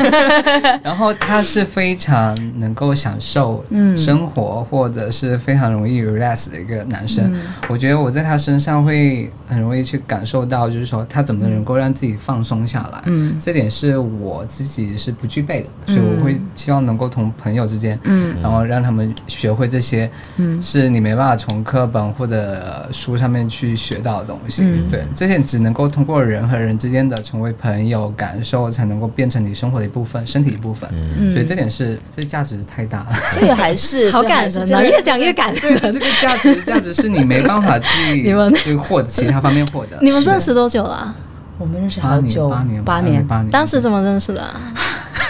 [0.82, 3.64] 然后他是非常能够享受
[3.96, 7.32] 生活，或者是非常容易 relax 的一个男生。
[7.68, 13.02] 我觉得我在他身上会很容易去感受到，就是说他怎么能够让自己放松下来。
[13.06, 13.36] 嗯。
[13.40, 18.36] 这点是我自己是不具备的，所以我会希望能够同朋友之间，嗯。
[18.42, 20.60] 然后让他们学会这些，嗯。
[20.60, 24.62] 是你没办法从课本或者书上面去学到的东西。
[24.64, 24.88] 嗯。
[24.90, 27.83] 对，这些只能够通过人和人之间的成为朋友、
[28.16, 30.88] 感受，才能够变成你生活的一部分、身体一部分。
[30.92, 33.06] 嗯所以这点是这价值太大了。
[33.28, 35.92] 所以还 是好感人啊，越讲越感人。
[35.92, 39.98] 这个价值价值是你没办法去 你们去获得其他方面获得。
[40.00, 41.14] 你们认识多久了啊？
[41.58, 44.60] 我们认识好久，八年八年，八年，当时怎么认识的啊？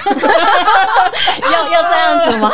[1.43, 2.53] 要要这样子吗？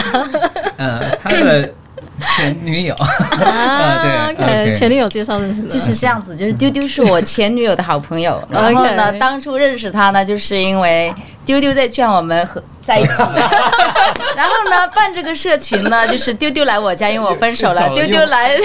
[0.78, 1.72] 嗯，他的
[2.20, 11.12] 前女友，啊 对前女友介绍认识的，就是这样子，就是丢丢是我前女友的好朋友，然后呢， 当初认识他呢，就是因为
[11.44, 13.22] 丢丢在劝我们和在一起，
[14.34, 18.56] 然后呢，办这个社群呢，就是丢丢来我家，因为我分手了，丢丢来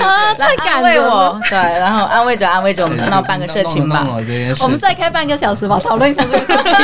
[0.00, 4.06] 啊， 来太感安慰我。，对，然后安慰着安慰着我们，那办个社群吧。
[4.62, 6.74] 我们再开半个小时吧，讨论一下这个事情。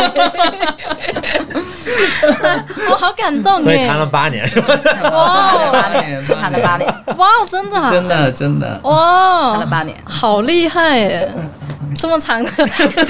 [2.90, 3.65] 我好感动耶！
[3.65, 4.77] 所以谈了八年是吧？
[4.77, 9.97] 谈了八年，是谈了八年，哇，真的啊，真的真的，哇谈哇了，八年。
[10.05, 11.32] 好厉害耶！
[11.94, 12.51] 这么长的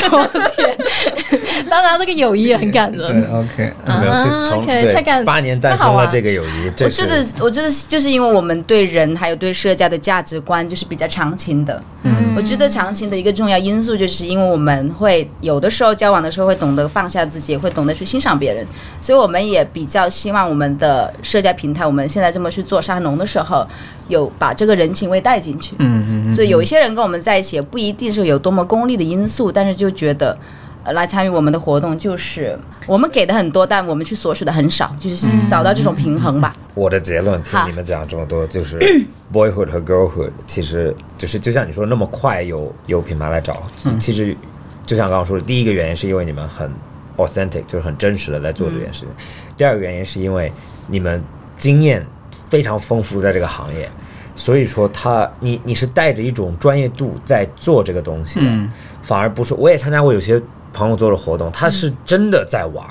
[0.09, 0.79] 多钱，
[1.69, 3.31] 当然这个友谊也很感对人。
[3.33, 3.73] ，OK，
[4.45, 11.83] 从 OK，太感对八年诞生了这个友谊，这我觉得，我觉得就是因为我们对人还有对社交的价值观就是比较长情的。
[12.03, 18.67] 嗯我觉得长情的一个重要因素，就是因为我们会有的时候交往的时候会懂得放下自己，也会懂得去欣赏别人，
[19.01, 23.65] 所以我们也比较希望我们的社交平台，我们现在这么去做沙龙的时候，
[24.09, 25.75] 有把这个人情味带进去。
[25.79, 30.37] 嗯嗯嗯，所以有一些人跟我们在一起，也不一定是有多么功利的因素，但是就觉得。
[30.87, 36.55] 呃来参与我们的活动，就是我们给的很多，但我们去索取的很少，就是找到这种平衡吧。
[36.75, 38.79] 我的结论，听你们讲这么多，就是
[39.33, 43.63] boyhood 和 girlhood，其实就是就像你说那么快有有品牌来找，
[43.99, 44.37] 其实
[44.85, 46.71] 就像刚刚说的，第一个原因是因为你们很
[47.17, 49.09] authentic，就是很真实的在做这件事情；
[49.57, 50.53] 第二个原因是因为
[50.89, 51.25] 你们
[51.57, 52.05] 经验
[52.49, 53.89] 非常丰富在这个行业，
[54.35, 58.71] 所以说他你你是带着一种专业度在做这个东西的，嗯。
[59.03, 60.41] 反而不是我也参加过有些
[60.73, 62.83] 朋友做的活动，他是真的在玩，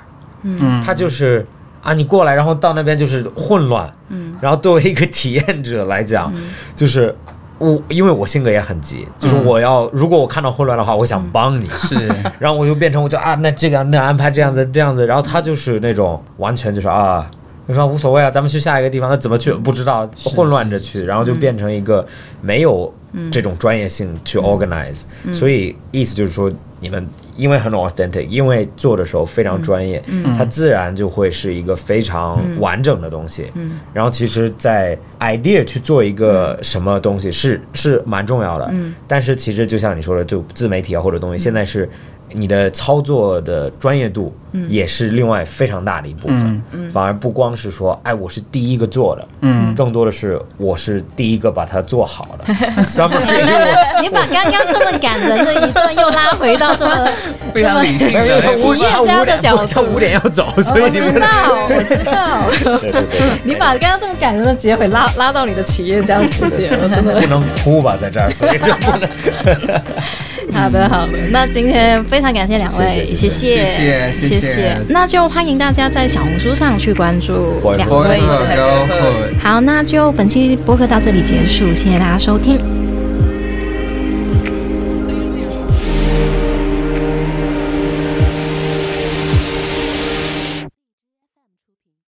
[0.44, 1.44] 嗯，他就是
[1.82, 6.32] 啊，你过来，然后到那边就是混乱，嗯，然后作为一个体验者来讲，
[6.76, 7.16] 就是
[7.58, 11.96] 我因为我性格也很急，就是我要如果我看到混乱的话，我想帮你，是，
[12.38, 17.26] 然后我就变成我就啊，那这个那安排这样子这样子，然后他就是那种完全就是啊。
[17.66, 19.54] 你说无所谓啊，咱们去下一个地方，那怎么去？
[19.54, 22.06] 不知道，混乱着去，然后就变成一个
[22.42, 22.94] 没有
[23.32, 27.08] 这种专业性去 organize，、所以意思就是说，你们
[27.38, 30.04] 因为很 authentic，因为做的时候非常专业，
[30.38, 33.50] 它自然就会是一个非常完整的东西。
[33.94, 38.74] 然后其实，在 idea 去做一个什么东西是是蛮重要的，
[39.08, 41.88] 但是其实就像你说的，就自媒体啊或者东西，现在是
[42.34, 44.36] 你的操作的专业度
[44.68, 46.62] 也是另外非常大的一部分，
[46.92, 52.54] 反而不光是说，哎，我是第一个做的，嗯，更多的是我是第一个把它做好的。
[54.02, 57.08] 你把刚刚这么感人的一段又拉回到这么
[57.54, 61.28] 非常理性没有，因为他的，企业家的角度他五点要走，所以我你们知道，
[61.70, 62.44] 我知道。
[62.82, 67.20] 对对对，你把刚刚这么感人的结尾拉拉到你的企业家世界了，真的。
[67.22, 69.10] 不能哭吧，在这儿，所以就不能。
[70.56, 71.18] 好的，好的。
[71.32, 78.20] 那今天非常感谢两位，谢谢谢谢谢谢谢那就欢迎大家在小红书上去关注两位。
[78.22, 79.40] 和 girlhood。
[79.42, 82.60] 好，那就本期播客到这里结束，谢谢大家收听，